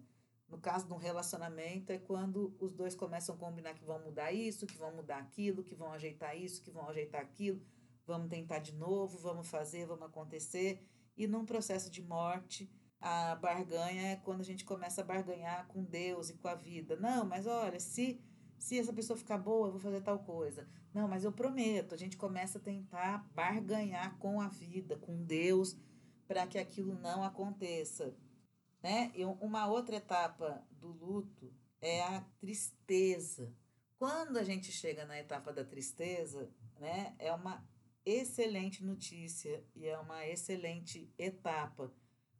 no 0.51 0.59
caso 0.59 0.87
de 0.87 0.93
um 0.93 0.99
relacionamento, 0.99 1.91
é 1.91 1.97
quando 1.97 2.55
os 2.61 2.75
dois 2.75 2.95
começam 2.95 3.35
a 3.35 3.39
combinar 3.39 3.73
que 3.73 3.87
vão 3.87 4.05
mudar 4.05 4.33
isso, 4.33 4.67
que 4.67 4.77
vão 4.77 4.95
mudar 4.95 5.17
aquilo, 5.17 5.65
que 5.65 5.75
vão 5.75 5.91
ajeitar 5.95 6.37
isso, 6.37 6.61
que 6.61 6.71
vão 6.71 6.87
ajeitar 6.91 7.23
aquilo, 7.23 7.63
vamos 8.07 8.29
tentar 8.29 8.59
de 8.59 8.75
novo, 8.75 9.17
vamos 9.17 9.49
fazer, 9.49 9.87
vamos 9.87 10.05
acontecer. 10.05 10.87
E 11.17 11.27
num 11.27 11.47
processo 11.47 11.91
de 11.91 12.03
morte, 12.03 12.71
a 13.01 13.35
barganha 13.37 14.09
é 14.09 14.17
quando 14.17 14.43
a 14.43 14.45
gente 14.45 14.67
começa 14.67 15.01
a 15.01 15.05
barganhar 15.05 15.67
com 15.69 15.83
Deus 15.83 16.29
e 16.29 16.35
com 16.35 16.49
a 16.49 16.55
vida. 16.55 16.97
Não, 16.97 17.25
mas 17.25 17.47
olha, 17.47 17.81
se 17.81 18.21
se 18.59 18.79
essa 18.79 18.93
pessoa 18.93 19.17
ficar 19.17 19.38
boa, 19.38 19.69
eu 19.69 19.73
vou 19.73 19.81
fazer 19.81 20.00
tal 20.00 20.19
coisa. 20.21 20.69
Não, 20.93 21.07
mas 21.07 21.25
eu 21.25 21.33
prometo. 21.33 21.95
A 21.95 21.99
gente 21.99 22.17
começa 22.17 22.59
a 22.59 22.61
tentar 22.61 23.29
barganhar 23.35 24.19
com 24.19 24.41
a 24.41 24.49
vida, 24.49 24.97
com 24.97 25.23
Deus, 25.23 25.77
para 26.27 26.47
que 26.47 26.59
aquilo 26.59 26.95
não 26.95 27.23
aconteça. 27.23 28.15
Né? 28.83 29.11
E 29.15 29.25
uma 29.25 29.67
outra 29.67 29.97
etapa 29.97 30.62
do 30.71 30.88
luto 30.88 31.53
é 31.81 32.03
a 32.03 32.21
tristeza. 32.41 33.53
Quando 33.99 34.37
a 34.37 34.45
gente 34.45 34.71
chega 34.71 35.05
na 35.05 35.19
etapa 35.19 35.53
da 35.53 35.65
tristeza, 35.65 36.50
né, 36.79 37.15
é 37.19 37.33
uma 37.33 37.67
excelente 38.05 38.85
notícia 38.85 39.65
e 39.75 39.87
é 39.87 39.99
uma 39.99 40.27
excelente 40.27 41.12
etapa. 41.19 41.93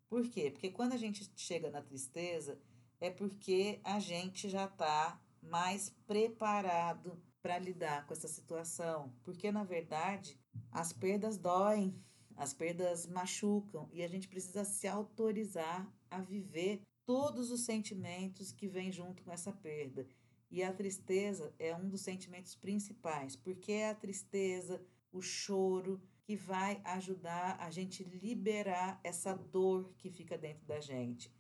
Por 0.09 0.29
quê? 0.29 0.51
Porque 0.51 0.71
quando 0.71 0.93
a 0.93 0.97
gente 0.97 1.31
chega 1.37 1.71
na 1.71 1.83
tristeza, 1.83 2.59
é 3.01 3.11
porque 3.11 3.81
a 3.85 3.99
gente 3.99 4.49
já 4.49 4.65
está 4.65 5.21
mais 5.43 5.91
preparado 6.07 7.21
para 7.41 7.59
lidar 7.59 8.07
com 8.07 8.13
essa 8.13 8.29
situação. 8.29 9.13
Porque, 9.23 9.51
na 9.51 9.65
verdade, 9.65 10.39
as 10.71 10.93
perdas 10.93 11.39
doem, 11.39 11.95
as 12.37 12.53
perdas 12.53 13.07
machucam 13.07 13.89
e 13.93 14.03
a 14.03 14.09
gente 14.09 14.29
precisa 14.29 14.65
se 14.65 14.87
autorizar 14.87 15.91
a 16.11 16.21
viver 16.21 16.83
todos 17.05 17.51
os 17.51 17.65
sentimentos 17.65 18.53
que 18.53 18.69
vêm 18.69 18.93
junto 18.93 19.23
com 19.23 19.33
essa 19.33 19.53
perda. 19.53 20.07
E 20.51 20.63
a 20.63 20.73
tristeza 20.73 21.55
é 21.59 21.75
um 21.75 21.89
dos 21.89 22.03
sentimentos 22.03 22.55
principais, 22.55 23.37
porque 23.37 23.73
é 23.73 23.91
a 23.91 23.95
tristeza, 23.95 24.83
o 25.13 25.21
choro, 25.21 26.01
que 26.23 26.37
vai 26.37 26.81
ajudar 26.85 27.57
a 27.59 27.71
gente 27.71 28.05
liberar 28.05 29.01
essa 29.03 29.35
dor 29.35 29.95
que 29.97 30.11
fica 30.11 30.37
dentro 30.37 30.67
da 30.67 30.81
gente. 30.81 31.33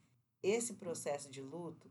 Esse 0.42 0.74
processo 0.74 1.30
de 1.30 1.42
luto, 1.42 1.90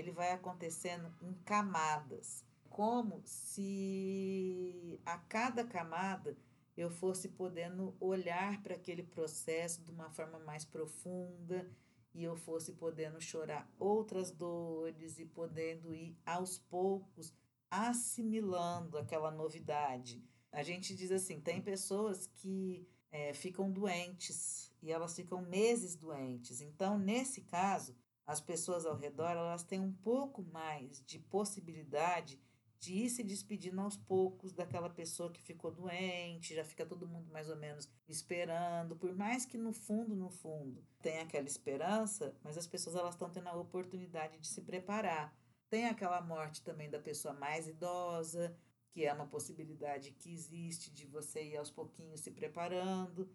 ele 0.00 0.12
vai 0.12 0.32
acontecendo 0.32 1.12
em 1.22 1.32
camadas, 1.44 2.44
como 2.68 3.20
se 3.24 5.00
a 5.04 5.18
cada 5.18 5.64
camada 5.64 6.36
eu 6.76 6.90
fosse 6.90 7.28
podendo 7.28 7.94
olhar 8.00 8.62
para 8.62 8.74
aquele 8.74 9.02
processo 9.02 9.82
de 9.82 9.90
uma 9.90 10.08
forma 10.10 10.38
mais 10.38 10.64
profunda 10.64 11.70
e 12.14 12.24
eu 12.24 12.36
fosse 12.36 12.72
podendo 12.72 13.20
chorar 13.20 13.70
outras 13.78 14.30
dores 14.30 15.18
e 15.18 15.26
podendo 15.26 15.94
ir 15.94 16.16
aos 16.24 16.58
poucos 16.58 17.32
assimilando 17.70 18.98
aquela 18.98 19.30
novidade. 19.30 20.24
A 20.50 20.62
gente 20.62 20.94
diz 20.94 21.12
assim: 21.12 21.40
tem 21.40 21.60
pessoas 21.60 22.26
que 22.26 22.88
é, 23.12 23.32
ficam 23.32 23.70
doentes 23.70 24.72
e 24.82 24.90
elas 24.90 25.14
ficam 25.14 25.42
meses 25.42 25.94
doentes. 25.94 26.60
Então, 26.60 26.98
nesse 26.98 27.42
caso, 27.42 27.94
as 28.30 28.40
pessoas 28.40 28.86
ao 28.86 28.96
redor 28.96 29.30
elas 29.30 29.64
têm 29.64 29.80
um 29.80 29.92
pouco 29.92 30.40
mais 30.40 31.04
de 31.04 31.18
possibilidade 31.18 32.40
de 32.78 32.94
ir 32.94 33.10
se 33.10 33.24
despedindo 33.24 33.80
aos 33.80 33.96
poucos 33.96 34.52
daquela 34.52 34.88
pessoa 34.88 35.32
que 35.32 35.42
ficou 35.42 35.72
doente, 35.72 36.54
já 36.54 36.64
fica 36.64 36.86
todo 36.86 37.08
mundo 37.08 37.28
mais 37.32 37.50
ou 37.50 37.56
menos 37.56 37.90
esperando, 38.08 38.94
por 38.94 39.12
mais 39.16 39.44
que 39.44 39.58
no 39.58 39.72
fundo, 39.72 40.14
no 40.14 40.30
fundo, 40.30 40.82
tenha 41.02 41.22
aquela 41.22 41.46
esperança, 41.46 42.32
mas 42.42 42.56
as 42.56 42.68
pessoas 42.68 42.94
elas 42.94 43.14
estão 43.14 43.28
tendo 43.28 43.48
a 43.48 43.56
oportunidade 43.56 44.38
de 44.38 44.46
se 44.46 44.62
preparar. 44.62 45.36
Tem 45.68 45.86
aquela 45.86 46.20
morte 46.22 46.62
também 46.62 46.88
da 46.88 47.00
pessoa 47.00 47.34
mais 47.34 47.66
idosa, 47.66 48.56
que 48.92 49.04
é 49.04 49.12
uma 49.12 49.26
possibilidade 49.26 50.12
que 50.12 50.32
existe 50.32 50.92
de 50.92 51.04
você 51.04 51.42
ir 51.42 51.56
aos 51.56 51.70
pouquinhos 51.70 52.20
se 52.20 52.30
preparando. 52.30 53.28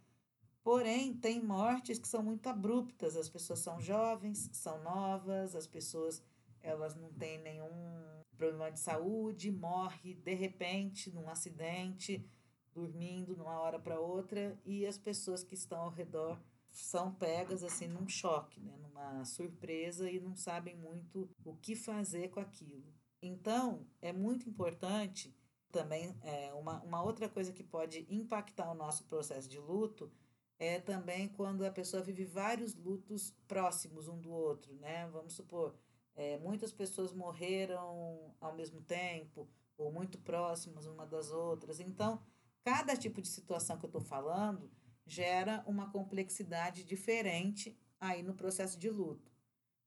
Porém, 0.66 1.14
tem 1.14 1.40
mortes 1.40 2.00
que 2.00 2.08
são 2.08 2.24
muito 2.24 2.48
abruptas. 2.48 3.16
As 3.16 3.30
pessoas 3.30 3.60
são 3.60 3.80
jovens, 3.80 4.50
são 4.52 4.82
novas, 4.82 5.56
as 5.56 5.68
pessoas 5.68 6.24
elas 6.60 6.96
não 6.96 7.14
têm 7.14 7.38
nenhum 7.38 8.24
problema 8.36 8.72
de 8.72 8.80
saúde, 8.80 9.52
morre 9.52 10.16
de 10.16 10.34
repente 10.34 11.12
num 11.12 11.30
acidente, 11.30 12.28
dormindo 12.74 13.38
numa 13.38 13.60
hora 13.60 13.78
para 13.78 14.00
outra, 14.00 14.60
e 14.66 14.88
as 14.88 14.98
pessoas 14.98 15.44
que 15.44 15.54
estão 15.54 15.82
ao 15.82 15.92
redor 15.92 16.42
são 16.72 17.14
pegas 17.14 17.64
assim 17.64 17.88
num 17.88 18.10
choque, 18.10 18.60
né, 18.60 18.76
numa 18.78 19.24
surpresa 19.24 20.10
e 20.10 20.20
não 20.20 20.36
sabem 20.36 20.76
muito 20.76 21.30
o 21.46 21.56
que 21.56 21.76
fazer 21.76 22.30
com 22.30 22.40
aquilo. 22.40 22.92
Então, 23.22 23.86
é 24.02 24.12
muito 24.12 24.50
importante 24.50 25.32
também 25.72 26.18
é, 26.24 26.52
uma, 26.56 26.82
uma 26.82 27.04
outra 27.04 27.30
coisa 27.30 27.54
que 27.54 27.64
pode 27.64 28.08
impactar 28.10 28.72
o 28.72 28.76
nosso 28.76 29.04
processo 29.04 29.48
de 29.48 29.60
luto 29.60 30.12
é 30.58 30.80
também 30.80 31.28
quando 31.28 31.66
a 31.66 31.72
pessoa 31.72 32.04
vive 32.04 32.26
vários 32.26 32.76
lutos 32.76 33.32
próximos 33.48 34.08
um 34.08 34.20
do 34.20 34.32
outro, 34.32 34.74
né? 34.76 35.08
Vamos 35.10 35.34
supor, 35.34 35.76
é, 36.16 36.38
muitas 36.38 36.72
pessoas 36.72 37.12
morreram 37.12 38.36
ao 38.40 38.56
mesmo 38.56 38.82
tempo 38.82 39.50
ou 39.78 39.92
muito 39.92 40.18
próximas 40.20 40.86
uma 40.86 41.06
das 41.06 41.32
outras. 41.32 41.80
Então, 41.80 42.22
cada 42.64 42.96
tipo 42.96 43.22
de 43.22 43.28
situação 43.28 43.78
que 43.78 43.86
eu 43.86 43.90
estou 43.90 44.02
falando 44.02 44.72
gera 45.06 45.64
uma 45.68 45.92
complexidade 45.92 46.84
diferente 46.84 47.78
aí 48.00 48.24
no 48.24 48.34
processo 48.34 48.80
de 48.80 48.90
luto. 48.90 49.32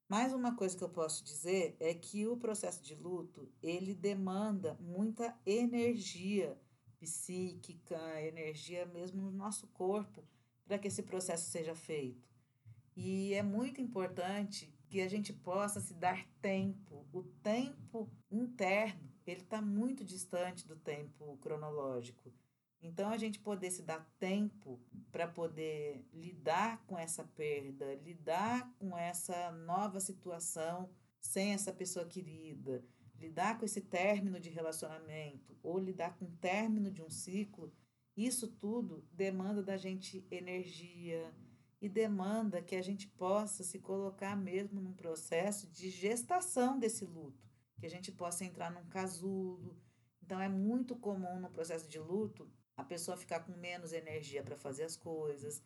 Mais 0.09 0.33
uma 0.33 0.57
coisa 0.57 0.77
que 0.77 0.83
eu 0.83 0.89
posso 0.89 1.23
dizer 1.23 1.77
é 1.81 1.93
que 1.93 2.27
o 2.27 2.37
processo 2.37 2.83
de 2.83 2.95
luto, 2.95 3.51
ele 3.63 3.95
demanda 3.95 4.75
muita 4.81 5.39
energia 5.45 6.59
psíquica, 6.99 7.99
energia 8.23 8.87
mesmo 8.87 9.21
no 9.23 9.31
nosso 9.31 9.67
corpo, 9.69 10.25
para 10.69 10.79
que 10.79 10.87
esse 10.87 11.03
processo 11.03 11.51
seja 11.51 11.75
feito. 11.75 12.29
E 12.95 13.33
é 13.33 13.43
muito 13.43 13.81
importante 13.81 14.71
que 14.87 15.01
a 15.01 15.09
gente 15.09 15.33
possa 15.33 15.81
se 15.81 15.95
dar 15.95 16.27
tempo. 16.43 17.07
O 17.11 17.23
tempo 17.23 18.11
interno, 18.31 19.11
ele 19.27 19.41
está 19.41 19.63
muito 19.63 20.05
distante 20.05 20.67
do 20.67 20.77
tempo 20.77 21.39
cronológico. 21.39 22.33
Então, 22.83 23.09
a 23.11 23.17
gente 23.17 23.41
poder 23.41 23.71
se 23.71 23.83
dar 23.83 24.07
tempo 24.19 24.79
para 25.11 25.27
poder 25.27 26.07
lidar 26.13 26.85
com 26.87 26.99
essa 26.99 27.25
perda, 27.25 27.95
lidar 27.97 28.71
com 28.79 28.97
essa 28.97 29.51
nova 29.51 29.99
situação 30.01 30.89
sem 31.21 31.55
essa 31.55 31.73
pessoa 31.73 32.07
querida, 32.07 32.85
lidar 33.19 33.59
com 33.59 33.65
esse 33.65 33.81
término 33.81 34.39
de 34.39 34.51
relacionamento 34.51 35.57
ou 35.63 35.79
lidar 35.79 36.17
com 36.17 36.27
o 36.27 36.37
término 36.37 36.91
de 36.91 37.03
um 37.03 37.11
ciclo, 37.11 37.73
isso 38.27 38.49
tudo 38.49 39.07
demanda 39.13 39.63
da 39.63 39.77
gente 39.77 40.27
energia 40.31 41.33
e 41.81 41.89
demanda 41.89 42.61
que 42.61 42.75
a 42.75 42.83
gente 42.83 43.07
possa 43.07 43.63
se 43.63 43.79
colocar 43.79 44.37
mesmo 44.37 44.81
num 44.81 44.93
processo 44.93 45.69
de 45.69 45.89
gestação 45.89 46.79
desse 46.79 47.05
luto, 47.05 47.49
que 47.79 47.87
a 47.87 47.91
gente 47.91 48.11
possa 48.11 48.45
entrar 48.45 48.71
num 48.71 48.85
casulo. 48.87 49.81
Então, 50.23 50.41
é 50.41 50.49
muito 50.49 50.97
comum 50.97 51.39
no 51.39 51.49
processo 51.49 51.89
de 51.89 51.99
luto 51.99 52.51
a 52.77 52.85
pessoa 52.85 53.17
ficar 53.17 53.41
com 53.41 53.53
menos 53.53 53.93
energia 53.93 54.43
para 54.43 54.57
fazer 54.57 54.85
as 54.85 54.97
coisas, 54.97 55.63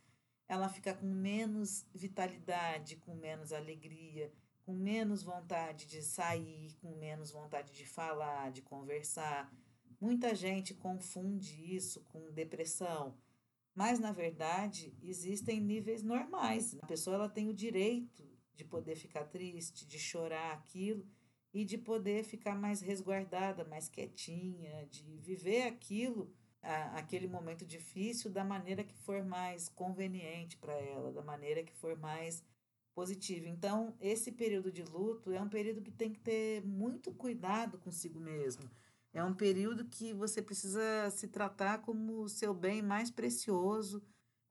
ela 0.49 0.69
fica 0.69 0.95
com 0.95 1.07
menos 1.07 1.87
vitalidade, 1.95 2.97
com 2.97 3.15
menos 3.15 3.53
alegria, 3.53 4.33
com 4.65 4.73
menos 4.73 5.23
vontade 5.23 5.87
de 5.87 6.03
sair, 6.03 6.75
com 6.81 6.95
menos 6.97 7.31
vontade 7.31 7.73
de 7.73 7.87
falar, 7.87 8.51
de 8.51 8.63
conversar. 8.63 9.53
Muita 10.03 10.35
gente 10.35 10.75
confunde 10.75 11.55
isso 11.73 12.01
com 12.09 12.33
depressão, 12.33 13.17
mas 13.73 14.01
na 14.01 14.11
verdade 14.11 14.93
existem 15.01 15.61
níveis 15.61 16.03
normais. 16.03 16.77
A 16.83 16.87
pessoa 16.89 17.15
ela 17.15 17.29
tem 17.29 17.49
o 17.49 17.55
direito 17.55 18.29
de 18.53 18.65
poder 18.65 18.97
ficar 18.97 19.27
triste, 19.27 19.87
de 19.87 20.01
chorar 20.01 20.55
aquilo 20.55 21.07
e 21.55 21.65
de 21.65 21.79
poder 21.79 22.25
ficar 22.25 22.57
mais 22.57 22.81
resguardada, 22.81 23.65
mais 23.65 23.89
quietinha, 23.89 24.89
de 24.91 25.05
viver 25.19 25.69
aquilo 25.69 26.35
a, 26.61 26.99
aquele 26.99 27.29
momento 27.29 27.65
difícil 27.65 28.29
da 28.29 28.43
maneira 28.43 28.83
que 28.83 28.97
for 28.97 29.25
mais 29.25 29.69
conveniente 29.69 30.57
para 30.57 30.75
ela, 30.75 31.13
da 31.13 31.23
maneira 31.23 31.63
que 31.63 31.77
for 31.77 31.97
mais 31.97 32.45
positiva. 32.93 33.47
Então, 33.47 33.97
esse 34.01 34.33
período 34.33 34.73
de 34.73 34.83
luto 34.83 35.31
é 35.31 35.41
um 35.41 35.49
período 35.49 35.81
que 35.81 35.93
tem 35.93 36.13
que 36.13 36.19
ter 36.19 36.61
muito 36.67 37.13
cuidado 37.13 37.79
consigo 37.79 38.19
mesmo. 38.19 38.69
É 39.13 39.23
um 39.23 39.35
período 39.35 39.85
que 39.85 40.13
você 40.13 40.41
precisa 40.41 41.11
se 41.11 41.29
tratar 41.29 41.79
como 41.79 42.23
o 42.23 42.29
seu 42.29 42.55
bem 42.55 42.81
mais 42.81 43.11
precioso 43.11 44.03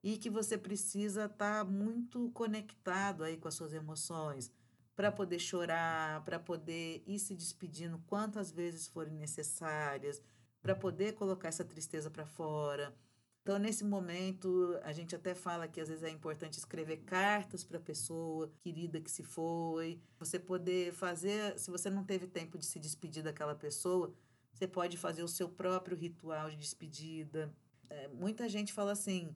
e 0.03 0.17
que 0.17 0.29
você 0.29 0.57
precisa 0.57 1.25
estar 1.25 1.65
tá 1.65 1.69
muito 1.69 2.29
conectado 2.31 3.23
aí 3.23 3.37
com 3.37 3.47
as 3.47 3.55
suas 3.55 3.73
emoções 3.73 4.51
para 4.95 5.11
poder 5.11 5.39
chorar, 5.39 6.23
para 6.23 6.39
poder 6.39 7.03
ir 7.07 7.17
se 7.17 7.35
despedindo 7.35 7.99
quantas 8.05 8.51
vezes 8.51 8.87
forem 8.87 9.15
necessárias, 9.15 10.21
para 10.61 10.75
poder 10.75 11.13
colocar 11.13 11.47
essa 11.47 11.65
tristeza 11.65 12.09
para 12.11 12.25
fora. 12.25 12.95
Então, 13.41 13.57
nesse 13.57 13.83
momento, 13.83 14.79
a 14.83 14.93
gente 14.93 15.15
até 15.15 15.33
fala 15.33 15.67
que 15.67 15.81
às 15.81 15.89
vezes 15.89 16.03
é 16.03 16.09
importante 16.09 16.59
escrever 16.59 16.97
cartas 16.97 17.63
para 17.63 17.79
a 17.79 17.81
pessoa 17.81 18.51
querida 18.59 19.01
que 19.01 19.09
se 19.09 19.23
foi. 19.23 19.99
Você 20.19 20.37
poder 20.37 20.93
fazer, 20.93 21.57
se 21.57 21.71
você 21.71 21.89
não 21.89 22.03
teve 22.03 22.27
tempo 22.27 22.59
de 22.59 22.65
se 22.65 22.79
despedir 22.79 23.23
daquela 23.23 23.55
pessoa, 23.55 24.13
você 24.53 24.67
pode 24.67 24.97
fazer 24.97 25.23
o 25.23 25.27
seu 25.27 25.49
próprio 25.49 25.97
ritual 25.97 26.49
de 26.49 26.57
despedida. 26.57 27.53
É, 27.89 28.07
muita 28.07 28.47
gente 28.47 28.73
fala 28.73 28.91
assim: 28.91 29.35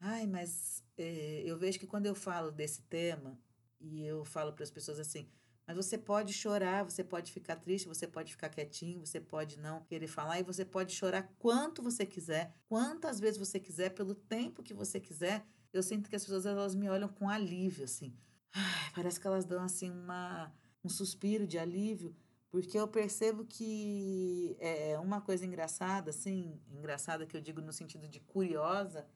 ai, 0.00 0.26
mas 0.26 0.84
é, 0.96 1.42
eu 1.44 1.56
vejo 1.56 1.78
que 1.78 1.86
quando 1.86 2.06
eu 2.06 2.14
falo 2.14 2.50
desse 2.50 2.82
tema, 2.82 3.38
e 3.80 4.04
eu 4.04 4.24
falo 4.24 4.52
para 4.52 4.64
as 4.64 4.70
pessoas 4.70 4.98
assim, 4.98 5.28
mas 5.66 5.76
você 5.76 5.98
pode 5.98 6.32
chorar, 6.32 6.84
você 6.84 7.02
pode 7.02 7.32
ficar 7.32 7.56
triste, 7.56 7.88
você 7.88 8.06
pode 8.06 8.30
ficar 8.30 8.48
quietinho, 8.48 9.04
você 9.04 9.20
pode 9.20 9.58
não 9.58 9.82
querer 9.82 10.06
falar 10.06 10.38
e 10.38 10.44
você 10.44 10.64
pode 10.64 10.94
chorar 10.94 11.34
quanto 11.38 11.82
você 11.82 12.06
quiser, 12.06 12.54
quantas 12.68 13.18
vezes 13.18 13.36
você 13.36 13.58
quiser, 13.58 13.90
pelo 13.90 14.14
tempo 14.14 14.62
que 14.62 14.72
você 14.72 15.00
quiser. 15.00 15.44
Eu 15.72 15.82
sinto 15.82 16.08
que 16.08 16.14
as 16.14 16.22
pessoas 16.22 16.46
elas 16.46 16.74
me 16.74 16.88
olham 16.88 17.08
com 17.08 17.28
alívio 17.28 17.84
assim. 17.84 18.16
Ai, 18.54 18.92
parece 18.94 19.18
que 19.18 19.26
elas 19.26 19.44
dão 19.44 19.62
assim 19.62 19.90
uma 19.90 20.52
um 20.84 20.88
suspiro 20.88 21.48
de 21.48 21.58
alívio, 21.58 22.14
porque 22.56 22.78
eu 22.78 22.88
percebo 22.88 23.44
que 23.44 24.56
é 24.58 24.98
uma 24.98 25.20
coisa 25.20 25.44
engraçada, 25.44 26.08
assim, 26.08 26.58
engraçada 26.70 27.26
que 27.26 27.36
eu 27.36 27.40
digo 27.42 27.60
no 27.60 27.70
sentido 27.70 28.08
de 28.08 28.18
curiosa, 28.18 29.06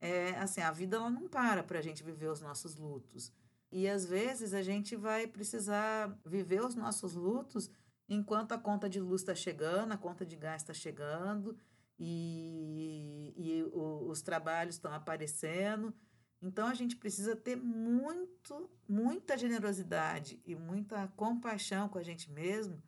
é 0.00 0.30
assim, 0.30 0.60
a 0.60 0.72
vida 0.72 0.96
ela 0.96 1.08
não 1.08 1.28
para 1.28 1.62
para 1.62 1.78
a 1.78 1.82
gente 1.82 2.02
viver 2.02 2.26
os 2.26 2.40
nossos 2.40 2.74
lutos. 2.74 3.32
E 3.70 3.88
às 3.88 4.04
vezes 4.04 4.52
a 4.52 4.60
gente 4.60 4.96
vai 4.96 5.28
precisar 5.28 6.18
viver 6.26 6.64
os 6.64 6.74
nossos 6.74 7.14
lutos 7.14 7.70
enquanto 8.08 8.50
a 8.50 8.58
conta 8.58 8.90
de 8.90 8.98
luz 8.98 9.20
está 9.20 9.36
chegando, 9.36 9.92
a 9.92 9.96
conta 9.96 10.26
de 10.26 10.34
gás 10.34 10.60
está 10.60 10.74
chegando 10.74 11.56
e, 11.96 13.32
e 13.36 13.62
o, 13.72 14.08
os 14.08 14.20
trabalhos 14.20 14.74
estão 14.74 14.92
aparecendo. 14.92 15.94
Então 16.42 16.66
a 16.66 16.74
gente 16.74 16.96
precisa 16.96 17.36
ter 17.36 17.56
muito, 17.56 18.70
muita 18.88 19.36
generosidade 19.36 20.40
e 20.46 20.54
muita 20.54 21.06
compaixão 21.08 21.88
com 21.88 21.98
a 21.98 22.02
gente 22.02 22.30
mesmo 22.30 22.82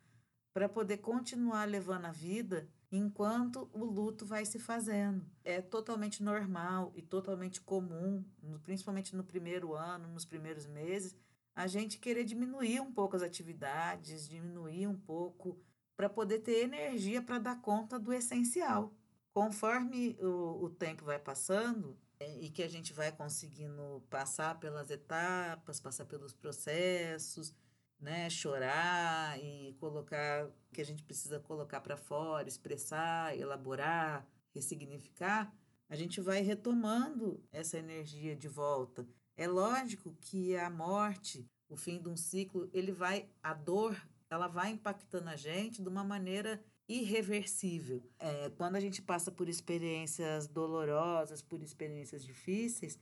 para 0.53 0.67
poder 0.67 0.97
continuar 0.97 1.67
levando 1.67 2.05
a 2.05 2.11
vida 2.11 2.67
enquanto 2.91 3.69
o 3.73 3.83
luto 3.83 4.25
vai 4.25 4.45
se 4.45 4.59
fazendo. 4.59 5.25
É 5.43 5.61
totalmente 5.61 6.21
normal 6.21 6.91
e 6.95 7.01
totalmente 7.01 7.59
comum, 7.61 8.23
principalmente 8.63 9.15
no 9.15 9.23
primeiro 9.23 9.73
ano, 9.73 10.07
nos 10.07 10.25
primeiros 10.25 10.67
meses, 10.67 11.15
a 11.55 11.67
gente 11.67 11.97
querer 11.99 12.23
diminuir 12.23 12.79
um 12.79 12.91
pouco 12.91 13.15
as 13.15 13.21
atividades, 13.21 14.27
diminuir 14.27 14.87
um 14.87 14.97
pouco 14.97 15.59
para 15.95 16.09
poder 16.09 16.39
ter 16.39 16.63
energia 16.63 17.21
para 17.21 17.39
dar 17.39 17.61
conta 17.61 17.99
do 17.99 18.13
essencial. 18.13 18.93
Conforme 19.31 20.15
o, 20.19 20.65
o 20.65 20.69
tempo 20.69 21.05
vai 21.05 21.19
passando 21.19 21.97
e 22.41 22.49
que 22.49 22.63
a 22.63 22.67
gente 22.67 22.93
vai 22.93 23.11
conseguindo 23.11 24.03
passar 24.09 24.59
pelas 24.59 24.89
etapas, 24.89 25.79
passar 25.79 26.05
pelos 26.05 26.33
processos, 26.33 27.53
né, 27.99 28.29
chorar 28.29 29.39
e 29.39 29.73
colocar 29.79 30.47
o 30.47 30.73
que 30.73 30.81
a 30.81 30.85
gente 30.85 31.03
precisa 31.03 31.39
colocar 31.39 31.79
para 31.81 31.95
fora, 31.95 32.47
expressar, 32.47 33.37
elaborar, 33.37 34.27
ressignificar, 34.53 35.53
a 35.89 35.95
gente 35.95 36.19
vai 36.19 36.41
retomando 36.41 37.41
essa 37.51 37.77
energia 37.77 38.35
de 38.35 38.47
volta. 38.47 39.07
É 39.37 39.47
lógico 39.47 40.15
que 40.19 40.55
a 40.57 40.69
morte, 40.69 41.47
o 41.69 41.75
fim 41.75 42.01
de 42.01 42.09
um 42.09 42.17
ciclo, 42.17 42.69
ele 42.73 42.91
vai 42.91 43.29
a 43.41 43.53
dor, 43.53 43.95
ela 44.29 44.47
vai 44.47 44.71
impactando 44.71 45.29
a 45.29 45.35
gente 45.35 45.81
de 45.81 45.87
uma 45.87 46.03
maneira 46.03 46.63
irreversível. 46.87 48.03
É, 48.19 48.49
quando 48.51 48.75
a 48.75 48.79
gente 48.79 49.01
passa 49.01 49.31
por 49.31 49.47
experiências 49.47 50.47
dolorosas, 50.47 51.41
por 51.41 51.61
experiências 51.61 52.23
difíceis, 52.23 52.99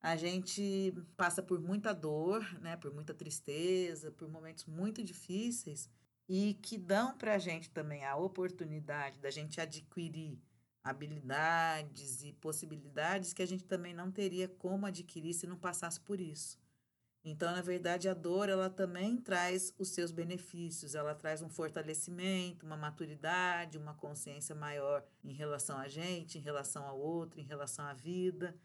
a 0.00 0.16
gente 0.16 0.92
passa 1.16 1.42
por 1.42 1.60
muita 1.60 1.92
dor, 1.92 2.42
né, 2.60 2.76
por 2.76 2.92
muita 2.92 3.14
tristeza, 3.14 4.10
por 4.10 4.28
momentos 4.28 4.64
muito 4.64 5.02
difíceis 5.02 5.88
e 6.28 6.54
que 6.54 6.76
dão 6.76 7.16
para 7.16 7.34
a 7.34 7.38
gente 7.38 7.70
também 7.70 8.04
a 8.04 8.16
oportunidade 8.16 9.20
da 9.20 9.30
gente 9.30 9.60
adquirir 9.60 10.38
habilidades 10.82 12.24
e 12.24 12.32
possibilidades 12.32 13.32
que 13.32 13.42
a 13.42 13.46
gente 13.46 13.64
também 13.64 13.94
não 13.94 14.10
teria 14.10 14.48
como 14.48 14.86
adquirir 14.86 15.32
se 15.34 15.46
não 15.46 15.56
passasse 15.56 16.00
por 16.00 16.20
isso. 16.20 16.58
Então, 17.24 17.52
na 17.52 17.62
verdade, 17.62 18.08
a 18.08 18.14
dor 18.14 18.48
ela 18.48 18.68
também 18.68 19.16
traz 19.16 19.72
os 19.78 19.90
seus 19.90 20.10
benefícios, 20.10 20.96
ela 20.96 21.14
traz 21.14 21.40
um 21.40 21.48
fortalecimento, 21.48 22.66
uma 22.66 22.76
maturidade, 22.76 23.78
uma 23.78 23.94
consciência 23.94 24.54
maior 24.56 25.04
em 25.22 25.32
relação 25.32 25.78
a 25.78 25.86
gente, 25.86 26.36
em 26.36 26.40
relação 26.40 26.84
ao 26.84 26.98
outro, 26.98 27.40
em 27.40 27.44
relação 27.44 27.84
à 27.84 27.92
vida. 27.92 28.56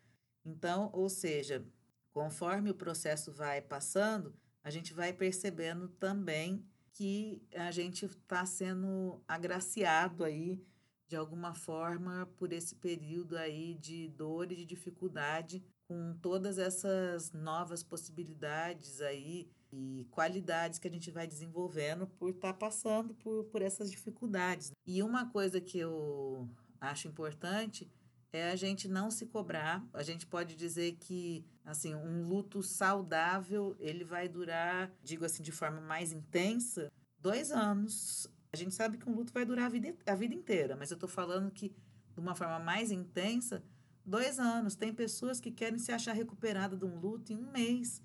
Então, 0.44 0.90
ou 0.92 1.08
seja, 1.08 1.64
conforme 2.12 2.72
o 2.72 2.76
processo 2.76 3.32
vai 3.32 3.62
passando, 3.62 4.34
a 4.64 4.72
gente 4.72 4.92
vai 4.92 5.14
percebendo 5.14 5.88
também 5.88 6.66
que 6.94 7.40
a 7.54 7.70
gente 7.70 8.06
está 8.06 8.44
sendo 8.44 9.24
agraciado 9.28 10.24
aí 10.24 10.60
de 11.08 11.16
alguma 11.16 11.54
forma 11.54 12.30
por 12.38 12.52
esse 12.52 12.76
período 12.76 13.38
aí 13.38 13.76
de 13.76 14.10
dor 14.10 14.52
e 14.52 14.56
de 14.56 14.66
dificuldade 14.66 15.64
com 15.88 16.14
todas 16.22 16.58
essas 16.58 17.32
novas 17.32 17.82
possibilidades 17.82 19.00
aí 19.00 19.50
e 19.72 20.06
qualidades 20.12 20.80
que 20.80 20.88
a 20.88 20.92
gente 20.92 21.12
vai 21.12 21.28
desenvolvendo 21.28 22.08
por 22.08 22.32
estar 22.32 22.54
tá 22.54 22.60
passando 22.60 23.14
por, 23.16 23.46
por 23.46 23.62
essas 23.62 23.90
dificuldades. 23.90 24.72
E 24.86 25.02
uma 25.02 25.30
coisa 25.30 25.62
que 25.62 25.78
eu 25.78 26.50
acho 26.80 27.08
importante 27.08 27.90
é 28.32 28.52
a 28.52 28.56
gente 28.56 28.88
não 28.88 29.10
se 29.10 29.26
cobrar. 29.26 29.86
A 29.94 30.04
gente 30.04 30.26
pode 30.26 30.56
dizer 30.56 30.98
que 31.00 31.46
assim 31.66 31.96
um 31.96 32.28
luto 32.28 32.62
saudável 32.62 33.76
ele 33.80 34.04
vai 34.04 34.28
durar, 34.28 34.92
digo 35.04 35.26
assim, 35.26 35.44
de 35.44 35.52
forma 35.52 35.82
mais 35.82 36.12
intensa, 36.12 36.92
dois 37.20 37.52
anos. 37.52 38.30
A 38.58 38.64
gente 38.64 38.76
sabe 38.76 38.98
que 38.98 39.10
um 39.10 39.14
luto 39.14 39.32
vai 39.34 39.46
durar 39.46 39.66
a 39.66 39.70
vida, 39.70 39.96
a 40.06 40.16
vida 40.16 40.34
inteira, 40.34 40.76
mas 40.76 40.92
eu 40.92 40.96
estou 40.96 41.10
falando 41.10 41.52
que 41.52 41.70
de 42.14 42.20
uma 42.20 42.36
forma 42.36 42.60
mais 42.60 42.92
intensa 42.92 43.64
Dois 44.08 44.40
anos. 44.40 44.74
Tem 44.74 44.94
pessoas 44.94 45.42
que 45.42 45.52
querem 45.52 45.78
se 45.78 45.92
achar 45.92 46.14
recuperada 46.14 46.78
de 46.78 46.86
um 46.86 46.98
luto 46.98 47.34
em 47.34 47.36
um 47.36 47.52
mês. 47.52 48.02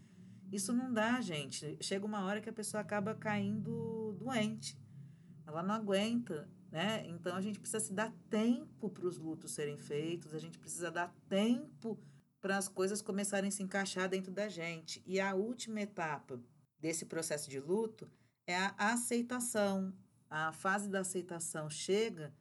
Isso 0.51 0.73
não 0.73 0.93
dá, 0.93 1.21
gente. 1.21 1.79
Chega 1.81 2.05
uma 2.05 2.25
hora 2.25 2.41
que 2.41 2.49
a 2.49 2.53
pessoa 2.53 2.81
acaba 2.81 3.15
caindo 3.15 4.13
doente. 4.19 4.77
Ela 5.47 5.63
não 5.63 5.77
aguenta, 5.77 6.51
né? 6.73 7.07
Então 7.07 7.37
a 7.37 7.41
gente 7.41 7.61
precisa 7.61 7.79
se 7.79 7.93
dar 7.93 8.13
tempo 8.29 8.91
para 8.91 9.07
os 9.07 9.17
lutos 9.17 9.53
serem 9.53 9.79
feitos, 9.79 10.35
a 10.35 10.41
gente 10.41 10.59
precisa 10.59 10.91
dar 10.91 11.15
tempo 11.29 11.97
para 12.41 12.59
as 12.59 12.67
coisas 12.67 13.01
começarem 13.01 13.47
a 13.47 13.53
se 13.53 13.63
encaixar 13.63 14.09
dentro 14.09 14.33
da 14.33 14.49
gente. 14.49 15.01
E 15.07 15.21
a 15.21 15.37
última 15.37 15.83
etapa 15.83 16.43
desse 16.81 17.07
processo 17.07 17.49
de 17.49 17.61
luto 17.61 18.11
é 18.45 18.57
a 18.57 18.75
aceitação. 18.77 19.95
A 20.35 20.51
fase 20.51 20.89
da 20.89 21.01
aceitação 21.01 21.69
chega 21.69 22.35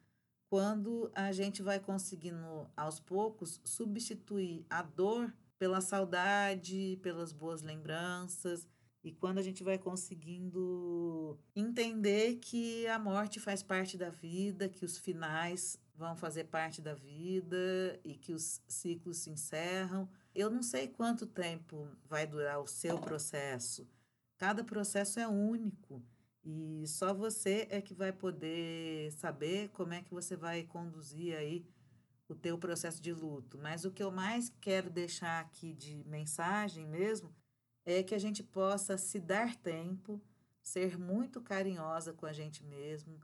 quando 0.49 1.11
a 1.13 1.33
gente 1.33 1.61
vai 1.61 1.77
conseguindo, 1.77 2.65
aos 2.73 3.01
poucos, 3.01 3.59
substituir 3.65 4.65
a 4.69 4.81
dor 4.81 5.33
pela 5.59 5.81
saudade, 5.81 6.97
pelas 7.03 7.33
boas 7.33 7.61
lembranças, 7.61 8.65
e 9.03 9.11
quando 9.11 9.39
a 9.39 9.41
gente 9.41 9.61
vai 9.61 9.77
conseguindo 9.77 11.37
entender 11.53 12.35
que 12.35 12.87
a 12.87 12.97
morte 12.97 13.41
faz 13.41 13.61
parte 13.61 13.97
da 13.97 14.09
vida, 14.09 14.69
que 14.69 14.85
os 14.85 14.97
finais 14.97 15.77
vão 15.93 16.15
fazer 16.15 16.45
parte 16.45 16.81
da 16.81 16.93
vida 16.93 17.99
e 18.05 18.15
que 18.15 18.31
os 18.31 18.61
ciclos 18.69 19.17
se 19.17 19.29
encerram. 19.29 20.07
Eu 20.33 20.49
não 20.49 20.63
sei 20.63 20.87
quanto 20.87 21.25
tempo 21.25 21.89
vai 22.05 22.25
durar 22.25 22.61
o 22.61 22.67
seu 22.67 22.97
processo. 22.99 23.85
Cada 24.37 24.63
processo 24.63 25.19
é 25.19 25.27
único. 25.27 26.01
E 26.43 26.85
só 26.87 27.13
você 27.13 27.67
é 27.69 27.81
que 27.81 27.93
vai 27.93 28.11
poder 28.11 29.11
saber 29.13 29.69
como 29.69 29.93
é 29.93 30.01
que 30.01 30.13
você 30.13 30.35
vai 30.35 30.63
conduzir 30.63 31.35
aí 31.35 31.65
o 32.27 32.35
teu 32.35 32.57
processo 32.57 33.01
de 33.01 33.13
luto. 33.13 33.57
Mas 33.57 33.85
o 33.85 33.91
que 33.91 34.01
eu 34.01 34.11
mais 34.11 34.49
quero 34.61 34.89
deixar 34.89 35.39
aqui 35.39 35.73
de 35.73 36.03
mensagem 36.05 36.87
mesmo 36.87 37.33
é 37.85 38.01
que 38.01 38.15
a 38.15 38.19
gente 38.19 38.41
possa 38.41 38.97
se 38.97 39.19
dar 39.19 39.55
tempo, 39.55 40.21
ser 40.61 40.97
muito 40.97 41.41
carinhosa 41.41 42.13
com 42.13 42.25
a 42.25 42.33
gente 42.33 42.63
mesmo, 42.63 43.19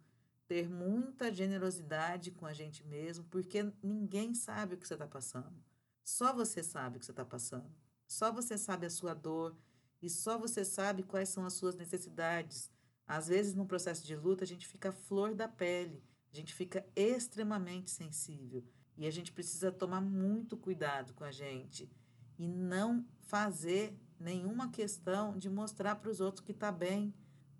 ter 0.48 0.70
muita 0.70 1.34
generosidade 1.34 2.32
com 2.32 2.46
a 2.46 2.54
gente 2.54 2.84
mesmo, 2.86 3.26
porque 3.26 3.72
ninguém 3.82 4.34
sabe 4.34 4.76
o 4.76 4.78
que 4.78 4.88
você 4.88 4.94
está 4.94 5.08
passando. 5.08 5.64
Só 6.04 6.34
você 6.34 6.64
sabe 6.64 6.98
o 6.98 7.00
que 7.00 7.06
você 7.06 7.12
está 7.12 7.26
passando. 7.26 7.70
Só 8.08 8.32
você 8.32 8.58
sabe 8.58 8.86
a 8.86 8.90
sua 8.90 9.14
dor 9.14 9.56
e 10.02 10.10
só 10.10 10.38
você 10.38 10.64
sabe 10.64 11.04
quais 11.04 11.30
são 11.30 11.46
as 11.46 11.54
suas 11.54 11.76
necessidades 11.76 12.72
às 13.08 13.28
vezes, 13.28 13.54
no 13.54 13.66
processo 13.66 14.06
de 14.06 14.16
luta, 14.16 14.44
a 14.44 14.48
gente 14.48 14.68
fica 14.68 14.92
flor 14.92 15.34
da 15.34 15.48
pele, 15.48 16.04
a 16.32 16.36
gente 16.36 16.54
fica 16.54 16.86
extremamente 16.96 17.90
sensível. 17.90 18.64
E 18.98 19.06
a 19.06 19.12
gente 19.12 19.32
precisa 19.32 19.72
tomar 19.72 20.02
muito 20.02 20.58
cuidado 20.58 21.14
com 21.14 21.24
a 21.24 21.32
gente 21.32 21.90
e 22.38 22.48
não 22.48 23.06
fazer 23.22 23.98
nenhuma 24.20 24.70
questão 24.70 25.38
de 25.38 25.50
mostrar 25.50 25.96
para 25.96 26.10
os 26.10 26.20
outros 26.20 26.44
que 26.44 26.52
está 26.52 26.72
bem. 26.72 27.14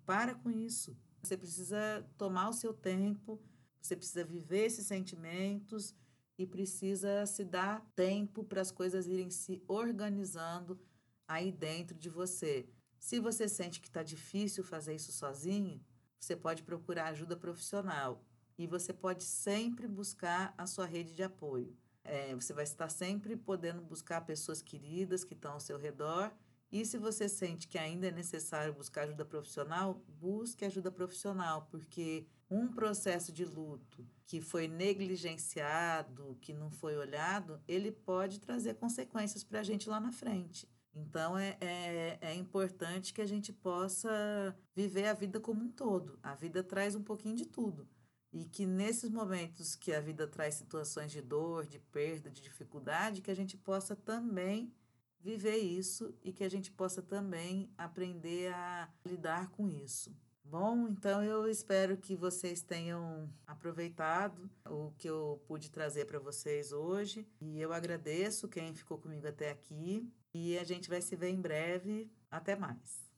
Para 0.04 0.34
com 0.34 0.50
isso. 0.50 0.96
Você 1.22 1.36
precisa 1.36 2.06
tomar 2.16 2.48
o 2.48 2.52
seu 2.52 2.74
tempo, 2.74 3.40
você 3.80 3.96
precisa 3.96 4.24
viver 4.24 4.66
esses 4.66 4.86
sentimentos 4.86 5.94
e 6.36 6.46
precisa 6.46 7.24
se 7.26 7.44
dar 7.44 7.80
tempo 7.96 8.44
para 8.44 8.60
as 8.60 8.70
coisas 8.70 9.06
irem 9.06 9.30
se 9.30 9.62
organizando 9.66 10.78
aí 11.26 11.50
dentro 11.50 11.96
de 11.96 12.08
você. 12.08 12.68
Se 12.98 13.20
você 13.20 13.48
sente 13.48 13.80
que 13.80 13.88
está 13.88 14.02
difícil 14.02 14.64
fazer 14.64 14.94
isso 14.94 15.12
sozinho, 15.12 15.80
você 16.18 16.36
pode 16.36 16.62
procurar 16.62 17.06
ajuda 17.06 17.36
profissional 17.36 18.24
e 18.56 18.66
você 18.66 18.92
pode 18.92 19.22
sempre 19.22 19.86
buscar 19.86 20.52
a 20.58 20.66
sua 20.66 20.84
rede 20.84 21.14
de 21.14 21.22
apoio. 21.22 21.76
É, 22.02 22.34
você 22.34 22.52
vai 22.52 22.64
estar 22.64 22.88
sempre 22.88 23.36
podendo 23.36 23.82
buscar 23.82 24.22
pessoas 24.22 24.60
queridas 24.62 25.24
que 25.24 25.34
estão 25.34 25.52
ao 25.52 25.60
seu 25.60 25.78
redor. 25.78 26.32
E 26.70 26.84
se 26.84 26.98
você 26.98 27.28
sente 27.28 27.68
que 27.68 27.78
ainda 27.78 28.08
é 28.08 28.10
necessário 28.10 28.74
buscar 28.74 29.02
ajuda 29.02 29.24
profissional, 29.24 30.02
busque 30.08 30.64
ajuda 30.64 30.90
profissional, 30.90 31.66
porque 31.70 32.26
um 32.50 32.68
processo 32.68 33.32
de 33.32 33.44
luto 33.44 34.06
que 34.26 34.40
foi 34.40 34.68
negligenciado, 34.68 36.36
que 36.40 36.52
não 36.52 36.70
foi 36.70 36.96
olhado, 36.96 37.62
ele 37.66 37.90
pode 37.90 38.40
trazer 38.40 38.74
consequências 38.74 39.44
para 39.44 39.60
a 39.60 39.62
gente 39.62 39.88
lá 39.88 40.00
na 40.00 40.12
frente. 40.12 40.68
Então 40.98 41.38
é, 41.38 41.56
é, 41.60 42.18
é 42.20 42.34
importante 42.34 43.12
que 43.12 43.22
a 43.22 43.26
gente 43.26 43.52
possa 43.52 44.56
viver 44.74 45.06
a 45.06 45.14
vida 45.14 45.40
como 45.40 45.62
um 45.62 45.70
todo. 45.70 46.18
A 46.22 46.34
vida 46.34 46.62
traz 46.62 46.94
um 46.94 47.02
pouquinho 47.02 47.36
de 47.36 47.46
tudo. 47.46 47.88
E 48.32 48.44
que 48.44 48.66
nesses 48.66 49.10
momentos 49.10 49.74
que 49.74 49.92
a 49.92 50.00
vida 50.00 50.26
traz 50.26 50.54
situações 50.54 51.10
de 51.10 51.22
dor, 51.22 51.66
de 51.66 51.78
perda, 51.78 52.30
de 52.30 52.42
dificuldade, 52.42 53.22
que 53.22 53.30
a 53.30 53.36
gente 53.36 53.56
possa 53.56 53.96
também 53.96 54.72
viver 55.20 55.56
isso 55.56 56.14
e 56.22 56.32
que 56.32 56.44
a 56.44 56.48
gente 56.48 56.70
possa 56.70 57.02
também 57.02 57.72
aprender 57.76 58.52
a 58.52 58.88
lidar 59.04 59.50
com 59.50 59.68
isso. 59.68 60.14
Bom, 60.44 60.88
então 60.88 61.22
eu 61.22 61.46
espero 61.46 61.98
que 61.98 62.16
vocês 62.16 62.62
tenham 62.62 63.30
aproveitado 63.46 64.50
o 64.64 64.92
que 64.96 65.08
eu 65.08 65.42
pude 65.46 65.70
trazer 65.70 66.06
para 66.06 66.18
vocês 66.18 66.72
hoje. 66.72 67.26
E 67.38 67.60
eu 67.60 67.70
agradeço 67.70 68.48
quem 68.48 68.74
ficou 68.74 68.96
comigo 68.96 69.26
até 69.26 69.50
aqui. 69.50 70.10
E 70.34 70.58
a 70.58 70.64
gente 70.64 70.88
vai 70.88 71.00
se 71.00 71.16
ver 71.16 71.30
em 71.30 71.40
breve. 71.40 72.10
Até 72.30 72.54
mais. 72.56 73.08